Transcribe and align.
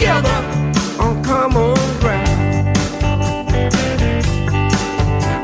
together 0.00 0.30
oh, 0.98 1.08
on 1.08 1.22
common 1.22 1.74
ground. 2.00 2.74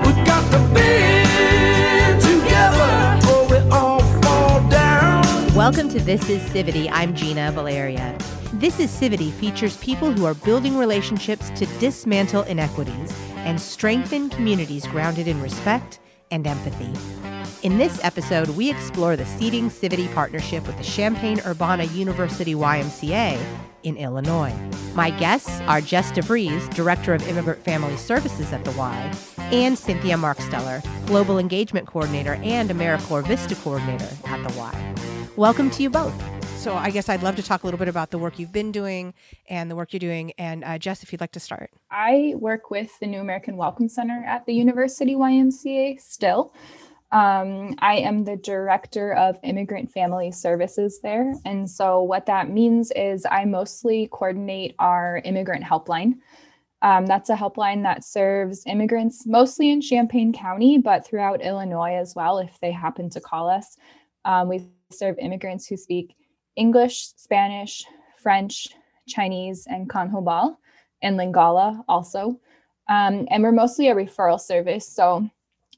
We 0.06 0.25
got 0.25 0.50
to 0.50 0.58
band 0.72 2.22
together 2.22 3.28
or 3.30 3.48
we 3.50 3.58
all 3.70 4.00
fall 4.22 4.67
down. 4.70 5.55
Welcome 5.55 5.91
to 5.91 6.00
This 6.00 6.30
is 6.30 6.41
Civity. 6.48 6.89
I'm 6.91 7.14
Gina 7.14 7.53
Baleria. 7.55 8.19
This 8.55 8.80
is 8.80 8.91
Civity 8.91 9.30
features 9.30 9.77
people 9.77 10.11
who 10.11 10.25
are 10.25 10.33
building 10.33 10.78
relationships 10.78 11.50
to 11.50 11.67
dismantle 11.78 12.45
inequities 12.45 13.12
and 13.45 13.61
strengthen 13.61 14.30
communities 14.30 14.86
grounded 14.86 15.28
in 15.28 15.39
respect 15.42 15.98
and 16.30 16.47
empathy. 16.47 17.36
In 17.67 17.78
this 17.78 17.98
episode, 18.05 18.50
we 18.50 18.70
explore 18.70 19.17
the 19.17 19.27
Seating 19.27 19.70
Civity 19.70 20.06
partnership 20.14 20.64
with 20.69 20.78
the 20.78 20.84
Champaign 20.84 21.41
Urbana 21.45 21.83
University 21.83 22.55
YMCA 22.55 23.36
in 23.83 23.97
Illinois. 23.97 24.55
My 24.95 25.11
guests 25.11 25.61
are 25.62 25.81
Jess 25.81 26.12
DeVries, 26.12 26.73
Director 26.77 27.12
of 27.12 27.27
Immigrant 27.27 27.64
Family 27.64 27.97
Services 27.97 28.53
at 28.53 28.64
the 28.64 28.70
Y, 28.70 29.12
and 29.50 29.77
Cynthia 29.77 30.14
Marksteller, 30.14 30.81
Global 31.08 31.41
Engagement 31.41 31.89
Coordinator 31.89 32.34
and 32.34 32.70
AmeriCorps 32.70 33.27
Vista 33.27 33.56
Coordinator 33.56 34.11
at 34.27 34.48
the 34.48 34.56
Y. 34.56 34.95
Welcome 35.34 35.69
to 35.70 35.83
you 35.83 35.91
both. 35.91 36.14
So, 36.61 36.75
I 36.75 36.91
guess 36.91 37.08
I'd 37.08 37.25
love 37.25 37.34
to 37.34 37.42
talk 37.42 37.64
a 37.64 37.67
little 37.67 37.78
bit 37.78 37.89
about 37.89 38.12
the 38.12 38.19
work 38.19 38.39
you've 38.39 38.53
been 38.53 38.70
doing 38.70 39.12
and 39.48 39.69
the 39.69 39.75
work 39.75 39.92
you're 39.92 39.98
doing. 39.98 40.33
And 40.39 40.62
uh, 40.62 40.78
Jess, 40.78 41.03
if 41.03 41.11
you'd 41.11 41.20
like 41.20 41.33
to 41.33 41.41
start. 41.41 41.70
I 41.91 42.34
work 42.36 42.70
with 42.70 42.97
the 43.01 43.08
New 43.08 43.19
American 43.19 43.56
Welcome 43.56 43.89
Center 43.89 44.25
at 44.25 44.47
the 44.47 44.55
University 44.55 45.17
YMCA 45.17 46.01
still. 46.01 46.53
Um, 47.12 47.76
I 47.78 47.98
am 47.98 48.24
the 48.24 48.36
director 48.36 49.14
of 49.14 49.38
immigrant 49.44 49.92
family 49.92 50.32
services 50.32 51.00
there. 51.02 51.34
And 51.44 51.70
so, 51.70 52.02
what 52.02 52.26
that 52.26 52.50
means 52.50 52.90
is 52.92 53.24
I 53.30 53.44
mostly 53.44 54.08
coordinate 54.10 54.74
our 54.78 55.22
immigrant 55.24 55.64
helpline. 55.64 56.14
Um, 56.82 57.06
that's 57.06 57.30
a 57.30 57.36
helpline 57.36 57.82
that 57.84 58.04
serves 58.04 58.66
immigrants 58.66 59.27
mostly 59.27 59.70
in 59.70 59.80
Champaign 59.80 60.33
County, 60.33 60.78
but 60.78 61.06
throughout 61.06 61.42
Illinois 61.42 61.95
as 61.95 62.14
well, 62.14 62.39
if 62.39 62.58
they 62.61 62.72
happen 62.72 63.08
to 63.11 63.20
call 63.20 63.48
us. 63.48 63.77
Um, 64.24 64.48
we 64.48 64.68
serve 64.90 65.16
immigrants 65.18 65.66
who 65.66 65.77
speak 65.77 66.16
English, 66.56 67.12
Spanish, 67.16 67.84
French, 68.18 68.68
Chinese, 69.08 69.66
and 69.68 69.89
Q'anjob'al, 69.89 70.56
and 71.02 71.18
Lingala 71.18 71.83
also. 71.89 72.40
Um, 72.89 73.27
and 73.30 73.42
we're 73.42 73.52
mostly 73.52 73.89
a 73.89 73.95
referral 73.95 74.40
service. 74.40 74.86
So 74.89 75.28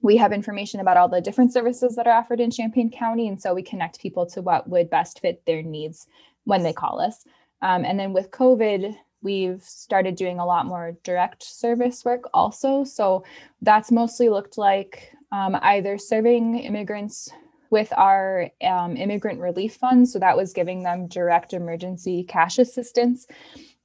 we 0.00 0.16
have 0.16 0.32
information 0.32 0.80
about 0.80 0.96
all 0.96 1.08
the 1.08 1.20
different 1.20 1.52
services 1.52 1.96
that 1.96 2.06
are 2.06 2.16
offered 2.16 2.40
in 2.40 2.50
Champaign 2.50 2.90
County. 2.90 3.28
And 3.28 3.40
so 3.40 3.54
we 3.54 3.62
connect 3.62 4.00
people 4.00 4.26
to 4.26 4.42
what 4.42 4.68
would 4.68 4.90
best 4.90 5.20
fit 5.20 5.44
their 5.44 5.62
needs 5.62 6.06
when 6.44 6.62
they 6.62 6.72
call 6.72 7.00
us. 7.00 7.24
Um, 7.62 7.84
and 7.84 7.98
then 7.98 8.12
with 8.12 8.30
COVID, 8.30 8.94
we've 9.22 9.62
started 9.62 10.14
doing 10.14 10.38
a 10.38 10.46
lot 10.46 10.66
more 10.66 10.96
direct 11.02 11.42
service 11.42 12.04
work 12.04 12.24
also. 12.32 12.84
So 12.84 13.24
that's 13.62 13.90
mostly 13.90 14.28
looked 14.28 14.56
like 14.56 15.12
um, 15.32 15.58
either 15.60 15.98
serving 15.98 16.58
immigrants 16.60 17.28
with 17.70 17.92
our 17.96 18.50
um, 18.62 18.96
immigrant 18.96 19.40
relief 19.40 19.74
fund. 19.74 20.08
So 20.08 20.18
that 20.20 20.36
was 20.36 20.52
giving 20.52 20.84
them 20.84 21.08
direct 21.08 21.52
emergency 21.52 22.24
cash 22.24 22.58
assistance 22.58 23.26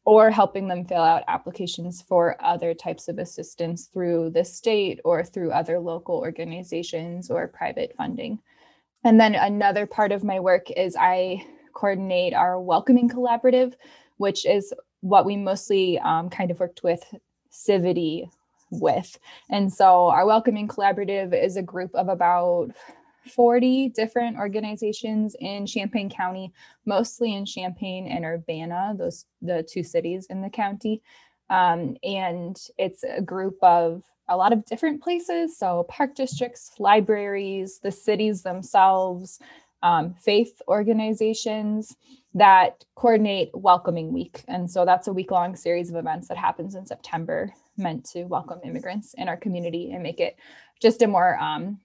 or 0.05 0.29
helping 0.29 0.67
them 0.67 0.85
fill 0.85 1.01
out 1.01 1.23
applications 1.27 2.01
for 2.01 2.35
other 2.43 2.73
types 2.73 3.07
of 3.07 3.19
assistance 3.19 3.85
through 3.85 4.29
the 4.29 4.43
state 4.43 4.99
or 5.05 5.23
through 5.23 5.51
other 5.51 5.79
local 5.79 6.15
organizations 6.17 7.29
or 7.29 7.47
private 7.47 7.93
funding. 7.95 8.39
And 9.05 9.19
then 9.19 9.35
another 9.35 9.85
part 9.85 10.11
of 10.11 10.23
my 10.23 10.39
work 10.39 10.69
is 10.71 10.95
I 10.99 11.45
coordinate 11.73 12.33
our 12.33 12.59
welcoming 12.59 13.09
collaborative, 13.09 13.73
which 14.17 14.45
is 14.45 14.73
what 15.01 15.25
we 15.25 15.35
mostly 15.35 15.99
um, 15.99 16.29
kind 16.29 16.51
of 16.51 16.59
worked 16.59 16.83
with 16.83 17.03
Civity 17.51 18.29
with. 18.71 19.19
And 19.49 19.71
so 19.71 20.07
our 20.07 20.25
welcoming 20.25 20.67
collaborative 20.67 21.39
is 21.39 21.55
a 21.55 21.61
group 21.61 21.93
of 21.93 22.07
about 22.07 22.71
40 23.28 23.89
different 23.89 24.38
organizations 24.38 25.35
in 25.39 25.66
Champaign 25.66 26.09
County, 26.09 26.51
mostly 26.85 27.35
in 27.35 27.45
Champaign 27.45 28.07
and 28.07 28.25
Urbana, 28.25 28.94
those 28.97 29.25
the 29.41 29.67
two 29.69 29.84
cities 29.84 30.28
in 30.29 30.41
the 30.41 30.50
county. 30.50 31.01
Um, 31.50 31.97
and 32.03 32.57
it's 32.78 33.03
a 33.03 33.22
group 33.22 33.57
of 33.62 34.03
a 34.29 34.38
lot 34.38 34.53
of 34.53 34.66
different 34.66 35.01
places. 35.01 35.57
So 35.57 35.85
park 35.89 36.16
districts, 36.16 36.72
libraries, 36.79 37.79
the 37.79 37.91
cities 37.91 38.41
themselves, 38.41 39.39
um, 39.81 40.13
faith 40.13 40.62
organizations 40.67 41.95
that 42.33 42.85
coordinate 42.95 43.51
Welcoming 43.53 44.13
Week. 44.13 44.44
And 44.47 44.72
so 44.72 44.85
that's 44.85 45.07
a 45.07 45.13
week 45.13 45.29
long 45.29 45.56
series 45.56 45.89
of 45.89 45.97
events 45.97 46.29
that 46.29 46.38
happens 46.38 46.73
in 46.73 46.85
September 46.85 47.53
meant 47.78 48.06
to 48.06 48.23
welcome 48.23 48.59
immigrants 48.63 49.13
in 49.16 49.28
our 49.28 49.38
community 49.38 49.91
and 49.91 50.01
make 50.01 50.19
it 50.19 50.38
just 50.81 51.01
a 51.01 51.07
more 51.07 51.38
um, 51.38 51.79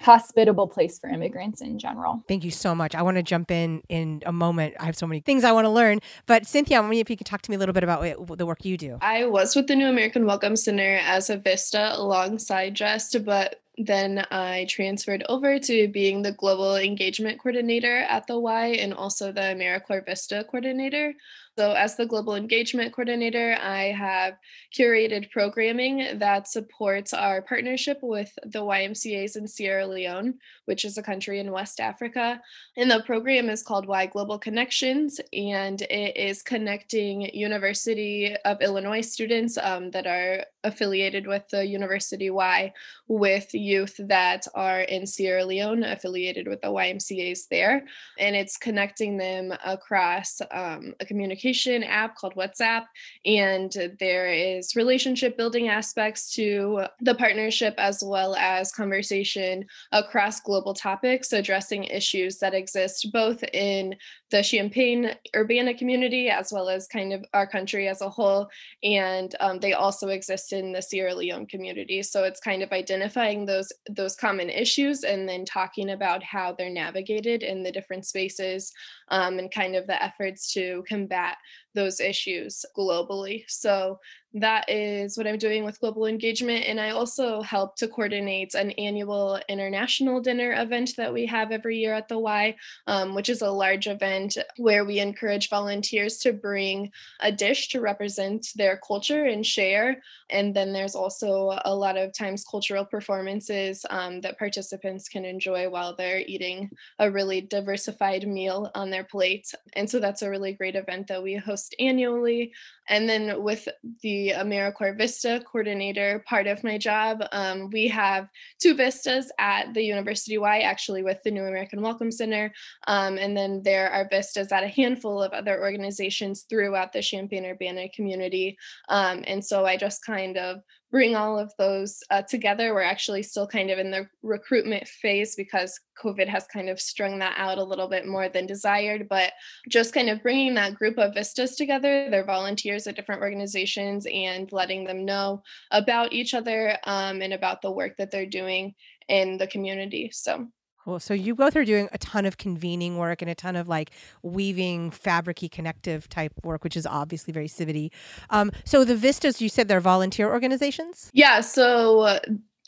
hospitable 0.00 0.68
place 0.68 0.98
for 0.98 1.08
immigrants 1.10 1.60
in 1.60 1.78
general. 1.78 2.22
Thank 2.28 2.44
you 2.44 2.50
so 2.50 2.74
much. 2.74 2.94
I 2.94 3.02
want 3.02 3.16
to 3.16 3.22
jump 3.22 3.50
in 3.50 3.82
in 3.88 4.22
a 4.26 4.32
moment. 4.32 4.74
I 4.78 4.84
have 4.84 4.96
so 4.96 5.06
many 5.06 5.20
things 5.20 5.44
I 5.44 5.52
want 5.52 5.64
to 5.64 5.70
learn. 5.70 6.00
But 6.26 6.46
Cynthia, 6.46 6.78
I 6.78 6.80
wonder 6.80 6.96
if 6.96 7.10
you 7.10 7.16
could 7.16 7.26
talk 7.26 7.42
to 7.42 7.50
me 7.50 7.56
a 7.56 7.58
little 7.58 7.72
bit 7.72 7.84
about 7.84 8.00
what, 8.28 8.38
the 8.38 8.46
work 8.46 8.64
you 8.64 8.76
do. 8.76 8.98
I 9.00 9.26
was 9.26 9.56
with 9.56 9.66
the 9.66 9.76
New 9.76 9.88
American 9.88 10.24
Welcome 10.24 10.56
Center 10.56 11.00
as 11.02 11.30
a 11.30 11.36
Vista 11.36 11.92
alongside 11.94 12.74
Jess, 12.74 13.14
but 13.16 13.60
then 13.76 14.26
I 14.30 14.66
transferred 14.68 15.24
over 15.28 15.58
to 15.60 15.88
being 15.88 16.22
the 16.22 16.32
global 16.32 16.76
engagement 16.76 17.38
coordinator 17.38 17.98
at 18.08 18.26
the 18.26 18.38
Y 18.38 18.66
and 18.80 18.92
also 18.92 19.30
the 19.30 19.40
AmeriCorps 19.40 20.06
Vista 20.06 20.44
coordinator. 20.44 21.14
So, 21.58 21.72
as 21.72 21.96
the 21.96 22.06
global 22.06 22.36
engagement 22.36 22.92
coordinator, 22.92 23.58
I 23.60 23.86
have 23.86 24.34
curated 24.72 25.28
programming 25.32 26.20
that 26.20 26.46
supports 26.46 27.12
our 27.12 27.42
partnership 27.42 27.98
with 28.00 28.32
the 28.44 28.60
YMCAs 28.60 29.34
in 29.34 29.48
Sierra 29.48 29.84
Leone, 29.84 30.34
which 30.66 30.84
is 30.84 30.98
a 30.98 31.02
country 31.02 31.40
in 31.40 31.50
West 31.50 31.80
Africa. 31.80 32.40
And 32.76 32.88
the 32.88 33.02
program 33.04 33.50
is 33.50 33.64
called 33.64 33.88
Y 33.88 34.06
Global 34.06 34.38
Connections, 34.38 35.20
and 35.32 35.82
it 35.82 36.16
is 36.16 36.44
connecting 36.44 37.22
University 37.34 38.36
of 38.44 38.62
Illinois 38.62 39.00
students 39.00 39.58
um, 39.58 39.90
that 39.90 40.06
are 40.06 40.44
affiliated 40.62 41.26
with 41.26 41.48
the 41.48 41.66
University 41.66 42.30
Y 42.30 42.72
with 43.08 43.54
youth 43.54 43.96
that 43.98 44.46
are 44.54 44.82
in 44.82 45.06
Sierra 45.06 45.44
Leone, 45.44 45.82
affiliated 45.82 46.46
with 46.46 46.60
the 46.60 46.68
YMCAs 46.68 47.48
there. 47.50 47.84
And 48.18 48.36
it's 48.36 48.58
connecting 48.58 49.16
them 49.16 49.54
across 49.64 50.40
um, 50.50 50.94
a 51.00 51.06
communication 51.06 51.82
app 51.82 52.16
called 52.16 52.34
WhatsApp. 52.34 52.84
And 53.24 53.74
there 53.98 54.28
is 54.28 54.76
relationship 54.76 55.36
building 55.36 55.68
aspects 55.68 56.34
to 56.34 56.84
the 57.00 57.14
partnership 57.14 57.74
as 57.78 58.02
well 58.04 58.34
as 58.36 58.72
conversation 58.72 59.64
across 59.92 60.40
global 60.40 60.74
topics, 60.74 61.32
addressing 61.32 61.84
issues 61.84 62.38
that 62.38 62.54
exist 62.54 63.10
both 63.12 63.42
in 63.54 63.96
the 64.30 64.42
Champaign 64.42 65.14
Urbana 65.34 65.72
community 65.72 66.28
as 66.28 66.52
well 66.52 66.68
as 66.68 66.86
kind 66.86 67.14
of 67.14 67.24
our 67.32 67.46
country 67.46 67.88
as 67.88 68.02
a 68.02 68.10
whole. 68.10 68.50
And 68.82 69.34
um, 69.40 69.58
they 69.60 69.72
also 69.72 70.08
exist 70.08 70.52
in 70.52 70.72
the 70.72 70.82
Sierra 70.82 71.14
Leone 71.14 71.46
community. 71.46 72.02
So 72.02 72.24
it's 72.24 72.40
kind 72.40 72.62
of 72.62 72.70
identifying 72.70 72.97
those 73.02 73.46
those 73.46 73.72
those 73.90 74.16
common 74.16 74.50
issues 74.50 75.04
and 75.04 75.28
then 75.28 75.44
talking 75.44 75.90
about 75.90 76.22
how 76.22 76.52
they're 76.52 76.70
navigated 76.70 77.42
in 77.42 77.62
the 77.62 77.72
different 77.72 78.06
spaces 78.06 78.72
um, 79.08 79.38
and 79.38 79.50
kind 79.50 79.74
of 79.74 79.86
the 79.86 80.02
efforts 80.02 80.52
to 80.52 80.84
combat 80.88 81.36
those 81.74 82.00
issues 82.00 82.64
globally. 82.76 83.44
So 83.48 83.98
that 84.34 84.68
is 84.68 85.16
what 85.16 85.26
I'm 85.26 85.38
doing 85.38 85.64
with 85.64 85.80
global 85.80 86.06
engagement. 86.06 86.66
And 86.66 86.78
I 86.78 86.90
also 86.90 87.40
help 87.40 87.76
to 87.76 87.88
coordinate 87.88 88.54
an 88.54 88.72
annual 88.72 89.40
international 89.48 90.20
dinner 90.20 90.52
event 90.52 90.90
that 90.96 91.12
we 91.12 91.24
have 91.26 91.50
every 91.50 91.78
year 91.78 91.94
at 91.94 92.08
the 92.08 92.18
Y, 92.18 92.54
um, 92.86 93.14
which 93.14 93.30
is 93.30 93.40
a 93.40 93.50
large 93.50 93.86
event 93.86 94.36
where 94.58 94.84
we 94.84 94.98
encourage 95.00 95.48
volunteers 95.48 96.18
to 96.18 96.32
bring 96.34 96.90
a 97.20 97.32
dish 97.32 97.68
to 97.68 97.80
represent 97.80 98.48
their 98.54 98.76
culture 98.86 99.24
and 99.24 99.46
share. 99.46 100.02
And 100.28 100.54
then 100.54 100.74
there's 100.74 100.94
also 100.94 101.58
a 101.64 101.74
lot 101.74 101.96
of 101.96 102.12
times 102.12 102.44
cultural 102.44 102.84
performances 102.84 103.86
um, 103.88 104.20
that 104.20 104.38
participants 104.38 105.08
can 105.08 105.24
enjoy 105.24 105.70
while 105.70 105.96
they're 105.96 106.22
eating 106.26 106.70
a 106.98 107.10
really 107.10 107.40
diversified 107.40 108.28
meal 108.28 108.70
on 108.74 108.90
their 108.90 109.04
plate. 109.04 109.50
And 109.72 109.88
so 109.88 109.98
that's 109.98 110.20
a 110.20 110.28
really 110.28 110.52
great 110.52 110.76
event 110.76 111.06
that 111.06 111.22
we 111.22 111.36
host 111.36 111.74
annually. 111.78 112.52
And 112.90 113.08
then 113.08 113.42
with 113.42 113.68
the 114.02 114.27
AmeriCorps 114.32 114.98
Vista 114.98 115.42
coordinator 115.46 116.24
part 116.26 116.46
of 116.46 116.64
my 116.64 116.78
job, 116.78 117.22
um, 117.32 117.70
we 117.70 117.88
have 117.88 118.28
two 118.60 118.74
Vistas 118.74 119.30
at 119.38 119.74
the 119.74 119.82
University 119.82 120.38
Y, 120.38 120.60
actually 120.60 121.02
with 121.02 121.22
the 121.22 121.30
New 121.30 121.44
American 121.44 121.82
Welcome 121.82 122.10
Center. 122.10 122.52
Um, 122.86 123.18
and 123.18 123.36
then 123.36 123.62
there 123.62 123.90
are 123.90 124.08
Vistas 124.10 124.52
at 124.52 124.64
a 124.64 124.68
handful 124.68 125.22
of 125.22 125.32
other 125.32 125.60
organizations 125.60 126.42
throughout 126.48 126.92
the 126.92 127.02
Champaign-Urbana 127.02 127.88
community. 127.90 128.56
Um, 128.88 129.24
and 129.26 129.44
so 129.44 129.66
I 129.66 129.76
just 129.76 130.04
kind 130.04 130.36
of 130.36 130.62
bring 130.90 131.14
all 131.14 131.38
of 131.38 131.52
those 131.58 132.02
uh, 132.10 132.22
together. 132.22 132.72
We're 132.72 132.82
actually 132.82 133.22
still 133.22 133.46
kind 133.46 133.70
of 133.70 133.78
in 133.78 133.90
the 133.90 134.08
recruitment 134.22 134.88
phase 134.88 135.36
because 135.36 135.78
COVID 136.02 136.28
has 136.28 136.46
kind 136.46 136.68
of 136.68 136.80
strung 136.80 137.18
that 137.18 137.34
out 137.36 137.58
a 137.58 137.64
little 137.64 137.88
bit 137.88 138.06
more 138.06 138.28
than 138.28 138.46
desired. 138.46 139.08
But 139.08 139.32
just 139.68 139.92
kind 139.92 140.08
of 140.08 140.22
bringing 140.22 140.54
that 140.54 140.74
group 140.74 140.98
of 140.98 141.14
Vistas 141.14 141.56
together, 141.56 142.08
they're 142.10 142.24
volunteers 142.24 142.86
at 142.86 142.96
different 142.96 143.20
organizations, 143.20 144.06
and 144.12 144.50
letting 144.52 144.84
them 144.84 145.04
know 145.04 145.42
about 145.70 146.12
each 146.12 146.34
other 146.34 146.78
um, 146.84 147.20
and 147.22 147.32
about 147.32 147.62
the 147.62 147.70
work 147.70 147.96
that 147.98 148.10
they're 148.10 148.26
doing 148.26 148.74
in 149.08 149.38
the 149.38 149.46
community. 149.46 150.10
So 150.12 150.48
So 150.96 151.12
you 151.12 151.34
both 151.34 151.54
are 151.56 151.64
doing 151.64 151.90
a 151.92 151.98
ton 151.98 152.24
of 152.24 152.38
convening 152.38 152.96
work 152.96 153.20
and 153.20 153.30
a 153.30 153.34
ton 153.34 153.56
of 153.56 153.68
like 153.68 153.90
weaving 154.22 154.90
fabricy 154.90 155.50
connective 155.50 156.08
type 156.08 156.32
work, 156.42 156.64
which 156.64 156.76
is 156.76 156.86
obviously 156.86 157.32
very 157.32 157.48
civity. 157.48 157.90
Um, 158.30 158.50
so 158.64 158.84
the 158.84 158.96
Vistas, 158.96 159.42
you 159.42 159.50
said 159.50 159.68
they're 159.68 159.80
volunteer 159.80 160.30
organizations? 160.30 161.10
Yeah. 161.12 161.40
So 161.42 162.00
uh, 162.00 162.20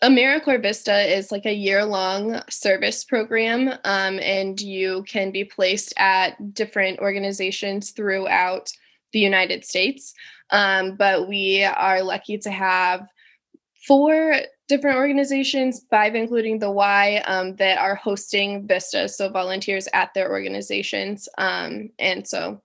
AmeriCorps 0.03 0.63
Vista 0.63 1.17
is 1.17 1.31
like 1.31 1.47
a 1.47 1.55
year 1.55 1.85
long 1.85 2.43
service 2.49 3.05
program, 3.05 3.69
um, 3.85 4.19
and 4.21 4.61
you 4.61 5.05
can 5.07 5.31
be 5.31 5.45
placed 5.45 5.95
at 5.97 6.55
different 6.55 6.99
organizations 7.01 7.93
throughout 7.93 8.71
the 9.13 9.21
United 9.21 9.65
States. 9.65 10.15
Um, 10.51 10.97
but 10.97 11.29
we 11.29 11.65
are 11.65 12.03
lucky 12.03 12.39
to 12.39 12.51
have 12.51 13.07
four 13.87 14.37
different 14.71 14.97
organizations, 14.97 15.85
five 15.91 16.15
including 16.15 16.61
the 16.61 16.71
Y, 16.71 17.23
um, 17.27 17.57
that 17.57 17.77
are 17.79 17.97
hosting 17.97 18.67
Vista, 18.67 19.09
so 19.09 19.29
volunteers 19.29 19.89
at 19.93 20.15
their 20.15 20.31
organizations. 20.31 21.29
Um, 21.37 21.91
and 21.99 22.27
so 22.27 22.63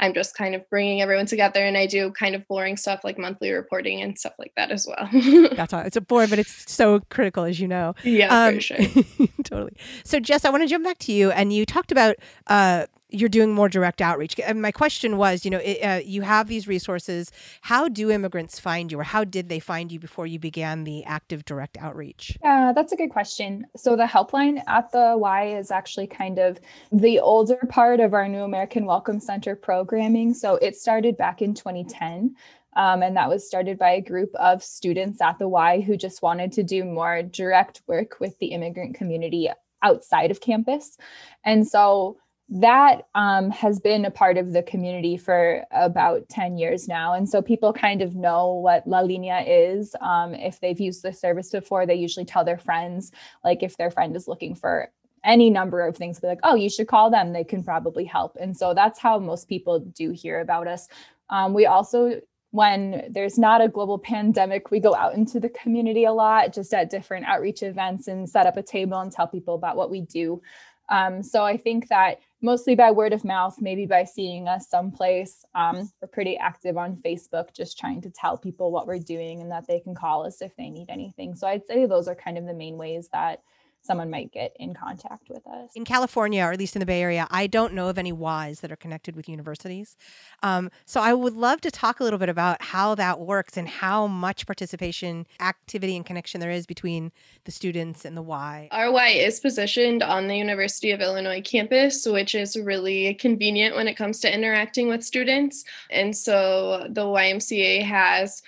I'm 0.00 0.14
just 0.14 0.36
kind 0.36 0.54
of 0.54 0.62
bringing 0.70 1.02
everyone 1.02 1.26
together, 1.26 1.60
and 1.60 1.76
I 1.76 1.86
do 1.86 2.12
kind 2.12 2.36
of 2.36 2.46
boring 2.46 2.76
stuff 2.76 3.00
like 3.02 3.18
monthly 3.18 3.50
reporting 3.50 4.00
and 4.00 4.16
stuff 4.16 4.34
like 4.38 4.52
that 4.56 4.70
as 4.70 4.86
well. 4.86 5.08
That's 5.56 5.72
all. 5.72 5.80
It's 5.80 5.96
a 5.96 6.00
bore, 6.00 6.28
but 6.28 6.38
it's 6.38 6.70
so 6.72 7.00
critical, 7.10 7.42
as 7.42 7.58
you 7.58 7.66
know. 7.66 7.94
Yeah, 8.04 8.28
um, 8.28 8.54
for 8.54 8.60
sure. 8.60 8.78
totally. 9.44 9.76
So, 10.04 10.20
Jess, 10.20 10.44
I 10.44 10.50
want 10.50 10.62
to 10.62 10.68
jump 10.68 10.84
back 10.84 10.98
to 10.98 11.12
you, 11.12 11.32
and 11.32 11.52
you 11.52 11.66
talked 11.66 11.90
about 11.90 12.14
uh, 12.46 12.86
you're 13.10 13.28
doing 13.28 13.52
more 13.52 13.68
direct 13.68 14.00
outreach. 14.02 14.38
And 14.40 14.60
my 14.60 14.72
question 14.72 15.16
was, 15.16 15.44
you 15.44 15.50
know, 15.50 15.58
it, 15.58 15.78
uh, 15.80 16.00
you 16.04 16.22
have 16.22 16.48
these 16.48 16.68
resources. 16.68 17.30
How 17.62 17.88
do 17.88 18.10
immigrants 18.10 18.58
find 18.58 18.92
you, 18.92 19.00
or 19.00 19.04
how 19.04 19.24
did 19.24 19.48
they 19.48 19.60
find 19.60 19.90
you 19.90 19.98
before 19.98 20.26
you 20.26 20.38
began 20.38 20.84
the 20.84 21.04
active 21.04 21.44
direct 21.44 21.78
outreach? 21.78 22.36
Yeah, 22.42 22.72
that's 22.74 22.92
a 22.92 22.96
good 22.96 23.10
question. 23.10 23.66
So 23.76 23.96
the 23.96 24.04
helpline 24.04 24.62
at 24.66 24.92
the 24.92 25.14
Y 25.16 25.56
is 25.56 25.70
actually 25.70 26.06
kind 26.06 26.38
of 26.38 26.60
the 26.92 27.20
older 27.20 27.58
part 27.68 28.00
of 28.00 28.12
our 28.12 28.28
New 28.28 28.42
American 28.42 28.84
Welcome 28.84 29.20
Center 29.20 29.56
programming. 29.56 30.34
So 30.34 30.56
it 30.56 30.76
started 30.76 31.16
back 31.16 31.40
in 31.40 31.54
2010. 31.54 32.34
Um, 32.76 33.02
and 33.02 33.16
that 33.16 33.28
was 33.28 33.46
started 33.46 33.78
by 33.78 33.90
a 33.90 34.00
group 34.00 34.32
of 34.36 34.62
students 34.62 35.20
at 35.20 35.38
the 35.38 35.48
Y 35.48 35.80
who 35.80 35.96
just 35.96 36.22
wanted 36.22 36.52
to 36.52 36.62
do 36.62 36.84
more 36.84 37.22
direct 37.22 37.82
work 37.88 38.20
with 38.20 38.38
the 38.38 38.48
immigrant 38.48 38.94
community 38.94 39.50
outside 39.82 40.30
of 40.30 40.40
campus. 40.40 40.96
And 41.44 41.66
so 41.66 42.18
that 42.50 43.08
um, 43.14 43.50
has 43.50 43.78
been 43.78 44.06
a 44.06 44.10
part 44.10 44.38
of 44.38 44.52
the 44.52 44.62
community 44.62 45.18
for 45.18 45.64
about 45.70 46.28
10 46.30 46.56
years 46.56 46.88
now. 46.88 47.12
And 47.12 47.28
so 47.28 47.42
people 47.42 47.72
kind 47.74 48.00
of 48.00 48.14
know 48.14 48.54
what 48.54 48.86
La 48.86 49.00
Linea 49.00 49.40
is. 49.40 49.94
Um, 50.00 50.34
if 50.34 50.58
they've 50.60 50.80
used 50.80 51.02
the 51.02 51.12
service 51.12 51.50
before, 51.50 51.84
they 51.84 51.94
usually 51.94 52.24
tell 52.24 52.44
their 52.44 52.58
friends, 52.58 53.12
like 53.44 53.62
if 53.62 53.76
their 53.76 53.90
friend 53.90 54.16
is 54.16 54.28
looking 54.28 54.54
for 54.54 54.90
any 55.24 55.50
number 55.50 55.86
of 55.86 55.96
things, 55.96 56.20
be 56.20 56.26
like, 56.26 56.40
oh, 56.42 56.54
you 56.54 56.70
should 56.70 56.88
call 56.88 57.10
them. 57.10 57.32
They 57.32 57.44
can 57.44 57.62
probably 57.62 58.04
help. 58.04 58.36
And 58.40 58.56
so 58.56 58.72
that's 58.72 58.98
how 58.98 59.18
most 59.18 59.46
people 59.48 59.80
do 59.80 60.12
hear 60.12 60.40
about 60.40 60.68
us. 60.68 60.88
Um, 61.28 61.52
we 61.52 61.66
also 61.66 62.20
when 62.50 63.04
there's 63.10 63.38
not 63.38 63.60
a 63.60 63.68
global 63.68 63.98
pandemic, 63.98 64.70
we 64.70 64.80
go 64.80 64.94
out 64.94 65.14
into 65.14 65.38
the 65.38 65.50
community 65.50 66.04
a 66.04 66.12
lot, 66.12 66.52
just 66.52 66.72
at 66.72 66.88
different 66.88 67.26
outreach 67.26 67.62
events 67.62 68.08
and 68.08 68.28
set 68.28 68.46
up 68.46 68.56
a 68.56 68.62
table 68.62 68.98
and 68.98 69.12
tell 69.12 69.26
people 69.26 69.54
about 69.54 69.76
what 69.76 69.90
we 69.90 70.00
do. 70.00 70.40
Um, 70.88 71.22
so 71.22 71.44
I 71.44 71.56
think 71.56 71.88
that 71.88 72.20
mostly 72.40 72.74
by 72.74 72.90
word 72.90 73.12
of 73.12 73.24
mouth, 73.24 73.56
maybe 73.60 73.86
by 73.86 74.04
seeing 74.04 74.48
us 74.48 74.68
someplace. 74.68 75.44
Um, 75.54 75.90
we're 76.00 76.08
pretty 76.08 76.36
active 76.36 76.76
on 76.76 76.96
Facebook, 76.96 77.54
just 77.54 77.78
trying 77.78 78.00
to 78.02 78.10
tell 78.10 78.36
people 78.38 78.70
what 78.70 78.86
we're 78.86 78.98
doing 78.98 79.40
and 79.40 79.50
that 79.50 79.66
they 79.66 79.80
can 79.80 79.94
call 79.94 80.24
us 80.24 80.40
if 80.40 80.54
they 80.56 80.70
need 80.70 80.88
anything. 80.88 81.34
So 81.34 81.46
I'd 81.46 81.66
say 81.66 81.86
those 81.86 82.08
are 82.08 82.14
kind 82.14 82.38
of 82.38 82.46
the 82.46 82.54
main 82.54 82.76
ways 82.76 83.08
that 83.12 83.42
someone 83.88 84.10
might 84.10 84.30
get 84.30 84.54
in 84.60 84.74
contact 84.74 85.30
with 85.30 85.44
us. 85.46 85.70
In 85.74 85.86
California, 85.86 86.44
or 86.44 86.52
at 86.52 86.58
least 86.58 86.76
in 86.76 86.80
the 86.80 86.86
Bay 86.86 87.00
Area, 87.00 87.26
I 87.30 87.46
don't 87.46 87.72
know 87.72 87.88
of 87.88 87.96
any 87.96 88.12
Ys 88.12 88.60
that 88.60 88.70
are 88.70 88.76
connected 88.76 89.16
with 89.16 89.30
universities. 89.30 89.96
Um, 90.42 90.70
so 90.84 91.00
I 91.00 91.14
would 91.14 91.32
love 91.32 91.62
to 91.62 91.70
talk 91.70 91.98
a 91.98 92.04
little 92.04 92.18
bit 92.18 92.28
about 92.28 92.60
how 92.60 92.94
that 92.96 93.18
works 93.18 93.56
and 93.56 93.66
how 93.66 94.06
much 94.06 94.44
participation, 94.44 95.26
activity, 95.40 95.96
and 95.96 96.04
connection 96.04 96.38
there 96.38 96.50
is 96.50 96.66
between 96.66 97.12
the 97.44 97.50
students 97.50 98.04
and 98.04 98.14
the 98.14 98.22
Y. 98.22 98.68
Our 98.72 98.92
Y 98.92 99.08
is 99.08 99.40
positioned 99.40 100.02
on 100.02 100.28
the 100.28 100.36
University 100.36 100.90
of 100.90 101.00
Illinois 101.00 101.40
campus, 101.40 102.06
which 102.06 102.34
is 102.34 102.58
really 102.58 103.14
convenient 103.14 103.74
when 103.74 103.88
it 103.88 103.94
comes 103.94 104.20
to 104.20 104.32
interacting 104.32 104.88
with 104.88 105.02
students. 105.02 105.64
And 105.90 106.14
so 106.14 106.86
the 106.90 107.04
YMCA 107.04 107.84
has 107.84 108.42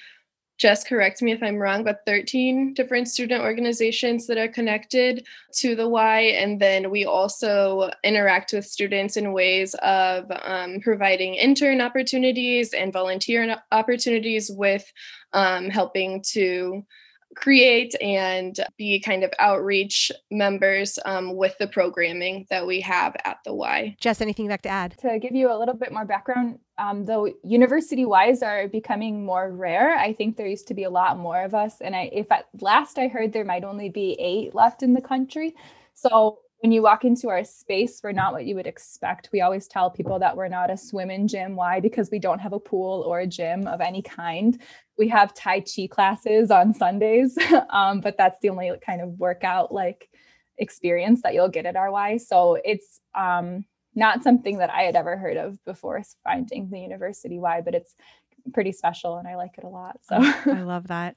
just 0.60 0.86
correct 0.86 1.22
me 1.22 1.32
if 1.32 1.42
I'm 1.42 1.56
wrong, 1.56 1.84
but 1.84 2.02
13 2.04 2.74
different 2.74 3.08
student 3.08 3.42
organizations 3.42 4.26
that 4.26 4.36
are 4.36 4.46
connected 4.46 5.26
to 5.54 5.74
the 5.74 5.88
Y. 5.88 6.20
And 6.20 6.60
then 6.60 6.90
we 6.90 7.06
also 7.06 7.90
interact 8.04 8.52
with 8.52 8.66
students 8.66 9.16
in 9.16 9.32
ways 9.32 9.74
of 9.82 10.30
um, 10.42 10.80
providing 10.80 11.34
intern 11.34 11.80
opportunities 11.80 12.74
and 12.74 12.92
volunteer 12.92 13.56
opportunities 13.72 14.50
with 14.50 14.84
um, 15.32 15.70
helping 15.70 16.22
to 16.32 16.84
create 17.36 17.94
and 18.00 18.58
be 18.76 19.00
kind 19.00 19.22
of 19.22 19.32
outreach 19.38 20.10
members 20.30 20.98
um, 21.04 21.36
with 21.36 21.56
the 21.58 21.66
programming 21.66 22.46
that 22.50 22.66
we 22.66 22.80
have 22.80 23.16
at 23.24 23.38
the 23.44 23.54
Y. 23.54 23.96
Jess, 24.00 24.20
anything 24.20 24.46
you'd 24.46 24.50
like 24.50 24.62
to 24.62 24.68
add? 24.68 24.96
To 24.98 25.18
give 25.18 25.34
you 25.34 25.52
a 25.52 25.58
little 25.58 25.74
bit 25.74 25.92
more 25.92 26.04
background, 26.04 26.58
um, 26.78 27.04
the 27.04 27.32
university 27.44 28.04
Ys 28.04 28.42
are 28.42 28.68
becoming 28.68 29.24
more 29.24 29.50
rare. 29.50 29.96
I 29.96 30.12
think 30.12 30.36
there 30.36 30.46
used 30.46 30.68
to 30.68 30.74
be 30.74 30.84
a 30.84 30.90
lot 30.90 31.18
more 31.18 31.42
of 31.42 31.54
us, 31.54 31.80
and 31.80 31.94
I, 31.94 32.10
if 32.12 32.30
at 32.32 32.46
last 32.60 32.98
I 32.98 33.08
heard 33.08 33.32
there 33.32 33.44
might 33.44 33.64
only 33.64 33.88
be 33.88 34.16
eight 34.18 34.54
left 34.54 34.82
in 34.82 34.94
the 34.94 35.00
country. 35.00 35.54
So 35.94 36.38
when 36.60 36.72
you 36.72 36.82
walk 36.82 37.04
into 37.04 37.28
our 37.28 37.42
space, 37.42 38.00
we're 38.04 38.12
not 38.12 38.32
what 38.32 38.44
you 38.44 38.54
would 38.54 38.66
expect. 38.66 39.30
We 39.32 39.40
always 39.40 39.66
tell 39.66 39.90
people 39.90 40.18
that 40.18 40.36
we're 40.36 40.48
not 40.48 40.70
a 40.70 40.76
swim 40.76 41.08
and 41.10 41.28
gym. 41.28 41.56
Why? 41.56 41.80
Because 41.80 42.10
we 42.10 42.18
don't 42.18 42.38
have 42.38 42.52
a 42.52 42.60
pool 42.60 43.02
or 43.06 43.20
a 43.20 43.26
gym 43.26 43.66
of 43.66 43.80
any 43.80 44.02
kind. 44.02 44.60
We 44.98 45.08
have 45.08 45.32
Tai 45.32 45.60
Chi 45.60 45.88
classes 45.90 46.50
on 46.50 46.74
Sundays, 46.74 47.36
um, 47.70 48.00
but 48.00 48.18
that's 48.18 48.38
the 48.40 48.50
only 48.50 48.72
kind 48.84 49.00
of 49.00 49.18
workout 49.18 49.72
like 49.72 50.10
experience 50.58 51.22
that 51.22 51.32
you'll 51.32 51.48
get 51.48 51.64
at 51.64 51.76
RY. 51.76 52.18
So 52.18 52.58
it's 52.62 53.00
um, 53.14 53.64
not 53.94 54.22
something 54.22 54.58
that 54.58 54.68
I 54.68 54.82
had 54.82 54.96
ever 54.96 55.16
heard 55.16 55.38
of 55.38 55.64
before 55.64 56.02
finding 56.22 56.68
the 56.68 56.80
University 56.80 57.38
Y, 57.38 57.62
but 57.62 57.74
it's 57.74 57.94
pretty 58.52 58.72
special 58.72 59.16
and 59.16 59.26
I 59.26 59.36
like 59.36 59.56
it 59.56 59.64
a 59.64 59.68
lot. 59.68 60.00
So 60.02 60.16
I 60.16 60.62
love 60.62 60.88
that. 60.88 61.16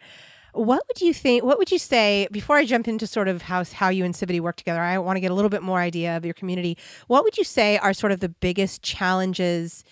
What 0.53 0.83
would 0.87 1.01
you 1.01 1.13
think? 1.13 1.43
What 1.43 1.57
would 1.57 1.71
you 1.71 1.79
say 1.79 2.27
before 2.31 2.57
I 2.57 2.65
jump 2.65 2.87
into 2.87 3.07
sort 3.07 3.27
of 3.27 3.41
how 3.43 3.63
how 3.65 3.89
you 3.89 4.05
and 4.05 4.13
Civity 4.13 4.39
work 4.39 4.55
together? 4.55 4.81
I 4.81 4.97
want 4.99 5.17
to 5.17 5.19
get 5.19 5.31
a 5.31 5.33
little 5.33 5.49
bit 5.49 5.63
more 5.63 5.79
idea 5.79 6.15
of 6.15 6.25
your 6.25 6.35
community. 6.35 6.77
What 7.07 7.23
would 7.23 7.37
you 7.37 7.43
say 7.43 7.77
are 7.79 7.93
sort 7.93 8.11
of 8.11 8.19
the 8.19 8.29
biggest 8.29 8.81
challenges? 8.81 9.83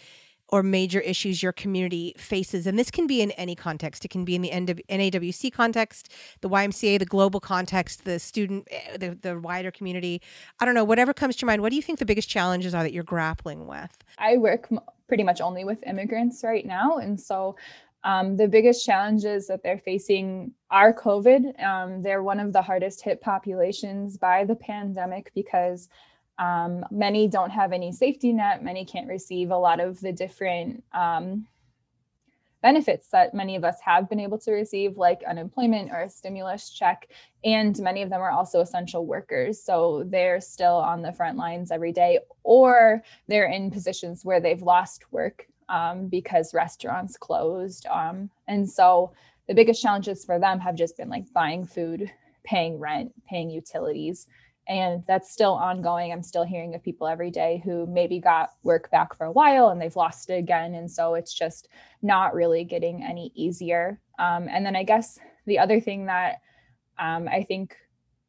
or 0.54 0.62
major 0.62 1.00
issues 1.00 1.42
your 1.42 1.54
community 1.54 2.14
faces? 2.18 2.68
And 2.68 2.78
this 2.78 2.92
can 2.92 3.08
be 3.08 3.22
in 3.22 3.32
any 3.32 3.56
context. 3.56 4.04
It 4.04 4.10
can 4.10 4.26
be 4.26 4.36
in 4.36 4.42
the 4.42 4.50
NAWC 4.50 5.52
context, 5.54 6.12
the 6.42 6.50
YMCA, 6.50 7.00
the 7.00 7.06
global 7.06 7.40
context, 7.40 8.04
the 8.04 8.20
student, 8.20 8.68
eh, 8.70 8.98
the, 8.98 9.18
the 9.22 9.40
wider 9.40 9.72
community. 9.72 10.22
I 10.60 10.66
don't 10.66 10.76
know, 10.76 10.84
whatever 10.84 11.14
comes 11.14 11.38
to 11.38 11.46
mind. 11.46 11.62
What 11.62 11.70
do 11.70 11.78
you 11.78 11.82
think 11.82 12.00
the 12.00 12.06
biggest 12.06 12.30
challenges 12.30 12.76
are 12.76 12.84
that 12.84 12.92
you're 12.92 13.04
grappling 13.04 13.66
with? 13.66 13.98
I 14.18 14.38
work 14.38 14.68
pretty 15.08 15.24
much 15.24 15.42
only 15.42 15.64
with 15.64 15.82
immigrants 15.88 16.44
right 16.44 16.66
now. 16.66 16.98
And 16.98 17.20
so 17.20 17.56
um, 18.04 18.36
the 18.36 18.48
biggest 18.48 18.86
challenges 18.86 19.48
that 19.48 19.64
they're 19.64 19.78
facing 19.78 20.54
are 20.70 20.94
COVID. 20.94 21.62
Um, 21.64 22.02
they're 22.02 22.24
one 22.24 22.40
of 22.40 22.54
the 22.54 22.62
hardest 22.62 23.02
hit 23.02 23.22
populations 23.22 24.18
by 24.18 24.44
the 24.46 24.56
pandemic 24.56 25.32
because 25.36 25.88
um, 26.40 26.84
many 26.90 27.28
don't 27.28 27.52
have 27.52 27.72
any 27.72 27.92
safety 27.92 28.34
net. 28.34 28.64
Many 28.64 28.86
can't 28.86 29.08
receive 29.08 29.52
a 29.52 29.58
lot 29.58 29.80
of 29.80 30.00
the 30.00 30.12
different 30.12 30.84
um, 30.94 31.46
benefits 32.64 33.08
that 33.10 33.34
many 33.34 33.56
of 33.56 33.64
us 33.64 33.78
have 33.84 34.10
been 34.10 34.20
able 34.20 34.40
to 34.40 34.52
receive, 34.52 34.98
like 34.98 35.22
unemployment 35.28 35.92
or 35.92 36.02
a 36.02 36.10
stimulus 36.10 36.72
check. 36.72 37.08
And 37.44 37.78
many 37.80 38.02
of 38.02 38.10
them 38.10 38.22
are 38.22 38.32
also 38.32 38.62
essential 38.62 39.06
workers. 39.06 39.62
So 39.62 40.04
they're 40.08 40.42
still 40.42 40.76
on 40.76 41.02
the 41.02 41.14
front 41.14 41.38
lines 41.38 41.72
every 41.72 41.92
day, 41.92 42.20
or 42.44 43.04
they're 43.28 43.50
in 43.52 43.70
positions 43.70 44.26
where 44.26 44.40
they've 44.40 44.62
lost 44.62 45.12
work 45.12 45.48
um, 45.72 46.08
because 46.08 46.54
restaurants 46.54 47.18
closed. 47.18 47.88
Um, 47.88 48.30
and 48.48 48.70
so 48.70 49.14
the 49.48 49.56
biggest 49.56 49.82
challenges 49.82 50.24
for 50.24 50.38
them 50.38 50.60
have 50.60 50.76
just 50.76 50.98
been 50.98 51.10
like 51.10 51.32
buying 51.34 51.66
food, 51.66 52.12
paying 52.44 52.78
rent, 52.78 53.14
paying 53.28 53.50
utilities. 53.50 54.28
And 54.68 55.04
that's 55.08 55.32
still 55.32 55.54
ongoing. 55.54 56.12
I'm 56.12 56.22
still 56.22 56.44
hearing 56.44 56.76
of 56.76 56.84
people 56.84 57.08
every 57.08 57.32
day 57.32 57.62
who 57.66 57.88
maybe 57.88 58.20
got 58.20 58.52
work 58.64 58.92
back 58.92 59.16
for 59.18 59.26
a 59.26 59.32
while 59.32 59.70
and 59.70 59.82
they've 59.82 59.96
lost 59.96 60.30
it 60.30 60.36
again. 60.36 60.76
And 60.76 60.92
so 60.92 61.16
it's 61.16 61.34
just 61.34 61.70
not 62.02 62.36
really 62.36 62.64
getting 62.64 63.04
any 63.04 63.32
easier. 63.34 64.00
Um, 64.20 64.48
and 64.50 64.66
then 64.66 64.76
I 64.76 64.84
guess 64.84 65.20
the 65.48 65.58
other 65.58 65.80
thing 65.80 66.06
that 66.06 66.42
um, 67.00 67.28
I 67.28 67.44
think 67.44 67.76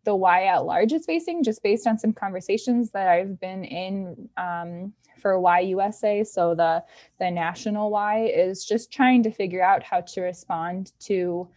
the 0.04 0.14
Y 0.14 0.44
at 0.44 0.64
large 0.64 0.92
is 0.92 1.06
facing, 1.06 1.42
just 1.42 1.62
based 1.62 1.87
on 1.87 1.99
some 1.99 2.12
conversations 2.12 2.90
that 2.90 3.09
I've 3.09 3.38
been 3.40 3.64
in 3.64 4.28
um, 4.37 4.92
for 5.21 5.40
USA. 5.61 6.25
so 6.25 6.54
the 6.54 6.82
the 7.18 7.30
national 7.30 7.90
Y, 7.90 8.26
is 8.35 8.64
just 8.64 8.92
trying 8.92 9.23
to 9.23 9.30
figure 9.30 9.62
out 9.62 9.82
how 9.82 10.00
to 10.00 10.21
respond 10.21 10.92
to 11.00 11.49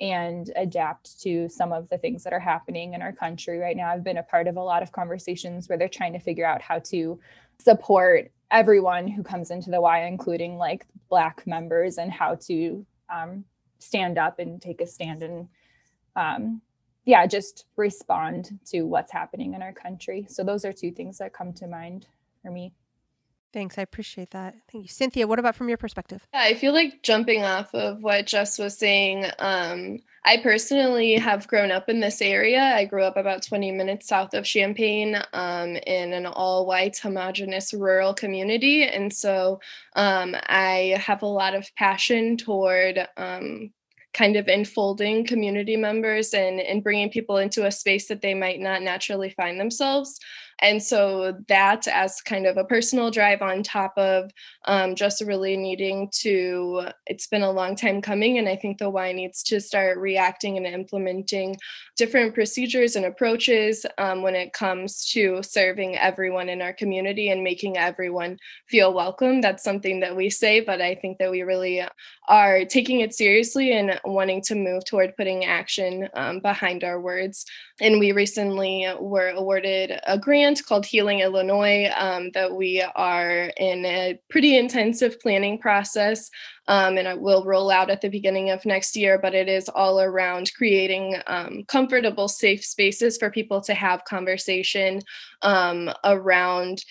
and 0.00 0.50
adapt 0.56 1.20
to 1.22 1.48
some 1.48 1.72
of 1.72 1.88
the 1.88 1.96
things 1.96 2.24
that 2.24 2.32
are 2.32 2.40
happening 2.40 2.94
in 2.94 3.00
our 3.00 3.12
country 3.12 3.58
right 3.58 3.76
now. 3.76 3.90
I've 3.90 4.04
been 4.04 4.18
a 4.18 4.22
part 4.22 4.48
of 4.48 4.56
a 4.56 4.62
lot 4.62 4.82
of 4.82 4.92
conversations 4.92 5.68
where 5.68 5.78
they're 5.78 5.88
trying 5.88 6.12
to 6.12 6.18
figure 6.18 6.44
out 6.44 6.60
how 6.60 6.80
to 6.80 7.18
support 7.58 8.30
everyone 8.50 9.08
who 9.08 9.22
comes 9.22 9.50
into 9.50 9.70
the 9.70 9.80
Y, 9.80 10.04
including 10.04 10.56
like 10.56 10.86
Black 11.08 11.46
members, 11.46 11.98
and 11.98 12.12
how 12.12 12.34
to 12.46 12.84
um, 13.08 13.44
stand 13.78 14.18
up 14.18 14.38
and 14.38 14.60
take 14.60 14.80
a 14.80 14.86
stand 14.86 15.22
and 15.22 15.48
um, 16.16 16.60
yeah, 17.04 17.26
just 17.26 17.66
respond 17.76 18.58
to 18.66 18.82
what's 18.82 19.12
happening 19.12 19.54
in 19.54 19.62
our 19.62 19.72
country. 19.72 20.26
So 20.28 20.42
those 20.42 20.64
are 20.64 20.72
two 20.72 20.90
things 20.90 21.18
that 21.18 21.32
come 21.32 21.52
to 21.54 21.66
mind 21.66 22.06
for 22.42 22.50
me. 22.50 22.72
Thanks. 23.52 23.78
I 23.78 23.82
appreciate 23.82 24.32
that. 24.32 24.56
Thank 24.70 24.84
you. 24.84 24.88
Cynthia, 24.88 25.28
what 25.28 25.38
about 25.38 25.54
from 25.54 25.68
your 25.68 25.78
perspective? 25.78 26.26
Yeah, 26.34 26.40
I 26.40 26.54
feel 26.54 26.72
like 26.72 27.04
jumping 27.04 27.44
off 27.44 27.72
of 27.72 28.02
what 28.02 28.26
Jess 28.26 28.58
was 28.58 28.76
saying, 28.76 29.26
um, 29.38 29.98
I 30.24 30.38
personally 30.38 31.14
have 31.14 31.46
grown 31.46 31.70
up 31.70 31.88
in 31.88 32.00
this 32.00 32.20
area. 32.20 32.60
I 32.60 32.86
grew 32.86 33.04
up 33.04 33.16
about 33.16 33.42
20 33.42 33.70
minutes 33.70 34.08
south 34.08 34.34
of 34.34 34.44
Champaign 34.44 35.22
um, 35.34 35.76
in 35.76 36.14
an 36.14 36.26
all 36.26 36.66
white, 36.66 36.98
homogenous 36.98 37.72
rural 37.72 38.12
community. 38.12 38.84
And 38.84 39.12
so 39.12 39.60
um, 39.94 40.34
I 40.46 40.98
have 40.98 41.22
a 41.22 41.26
lot 41.26 41.54
of 41.54 41.72
passion 41.76 42.36
toward 42.36 43.06
um, 43.16 43.70
kind 44.14 44.36
of 44.36 44.48
enfolding 44.48 45.26
community 45.26 45.76
members 45.76 46.32
and, 46.32 46.60
and 46.60 46.82
bringing 46.82 47.10
people 47.10 47.36
into 47.36 47.66
a 47.66 47.72
space 47.72 48.08
that 48.08 48.22
they 48.22 48.32
might 48.32 48.60
not 48.60 48.80
naturally 48.80 49.30
find 49.30 49.60
themselves. 49.60 50.18
And 50.64 50.82
so 50.82 51.36
that 51.48 51.86
as 51.86 52.22
kind 52.22 52.46
of 52.46 52.56
a 52.56 52.64
personal 52.64 53.10
drive 53.10 53.42
on 53.42 53.62
top 53.62 53.92
of 53.98 54.30
um, 54.64 54.94
just 54.94 55.20
really 55.20 55.58
needing 55.58 56.08
to, 56.20 56.86
it's 57.06 57.26
been 57.26 57.42
a 57.42 57.50
long 57.50 57.76
time 57.76 58.00
coming. 58.00 58.38
And 58.38 58.48
I 58.48 58.56
think 58.56 58.78
the 58.78 58.88
Y 58.88 59.12
needs 59.12 59.42
to 59.42 59.60
start 59.60 59.98
reacting 59.98 60.56
and 60.56 60.66
implementing 60.66 61.58
different 61.98 62.32
procedures 62.32 62.96
and 62.96 63.04
approaches 63.04 63.84
um, 63.98 64.22
when 64.22 64.34
it 64.34 64.54
comes 64.54 65.04
to 65.10 65.42
serving 65.42 65.98
everyone 65.98 66.48
in 66.48 66.62
our 66.62 66.72
community 66.72 67.28
and 67.28 67.44
making 67.44 67.76
everyone 67.76 68.38
feel 68.66 68.94
welcome. 68.94 69.42
That's 69.42 69.62
something 69.62 70.00
that 70.00 70.16
we 70.16 70.30
say, 70.30 70.60
but 70.60 70.80
I 70.80 70.94
think 70.94 71.18
that 71.18 71.30
we 71.30 71.42
really 71.42 71.82
are 72.28 72.64
taking 72.64 73.00
it 73.00 73.14
seriously 73.14 73.72
and 73.72 74.00
wanting 74.06 74.40
to 74.44 74.54
move 74.54 74.86
toward 74.86 75.14
putting 75.14 75.44
action 75.44 76.08
um, 76.14 76.40
behind 76.40 76.84
our 76.84 76.98
words. 76.98 77.44
And 77.82 78.00
we 78.00 78.12
recently 78.12 78.88
were 78.98 79.28
awarded 79.28 80.00
a 80.06 80.18
grant 80.18 80.53
called 80.62 80.86
Healing 80.86 81.20
Illinois 81.20 81.90
um, 81.96 82.30
that 82.32 82.54
we 82.54 82.82
are 82.94 83.52
in 83.56 83.84
a 83.84 84.18
pretty 84.30 84.56
intensive 84.56 85.20
planning 85.20 85.58
process. 85.58 86.30
Um, 86.66 86.96
and 86.96 87.06
it 87.06 87.20
will 87.20 87.44
roll 87.44 87.70
out 87.70 87.90
at 87.90 88.00
the 88.00 88.08
beginning 88.08 88.50
of 88.50 88.64
next 88.64 88.96
year, 88.96 89.18
but 89.18 89.34
it 89.34 89.48
is 89.48 89.68
all 89.68 90.00
around 90.00 90.52
creating 90.54 91.16
um, 91.26 91.64
comfortable, 91.68 92.28
safe 92.28 92.64
spaces 92.64 93.18
for 93.18 93.30
people 93.30 93.60
to 93.62 93.74
have 93.74 94.04
conversation 94.04 95.02
um, 95.42 95.90
around 96.04 96.84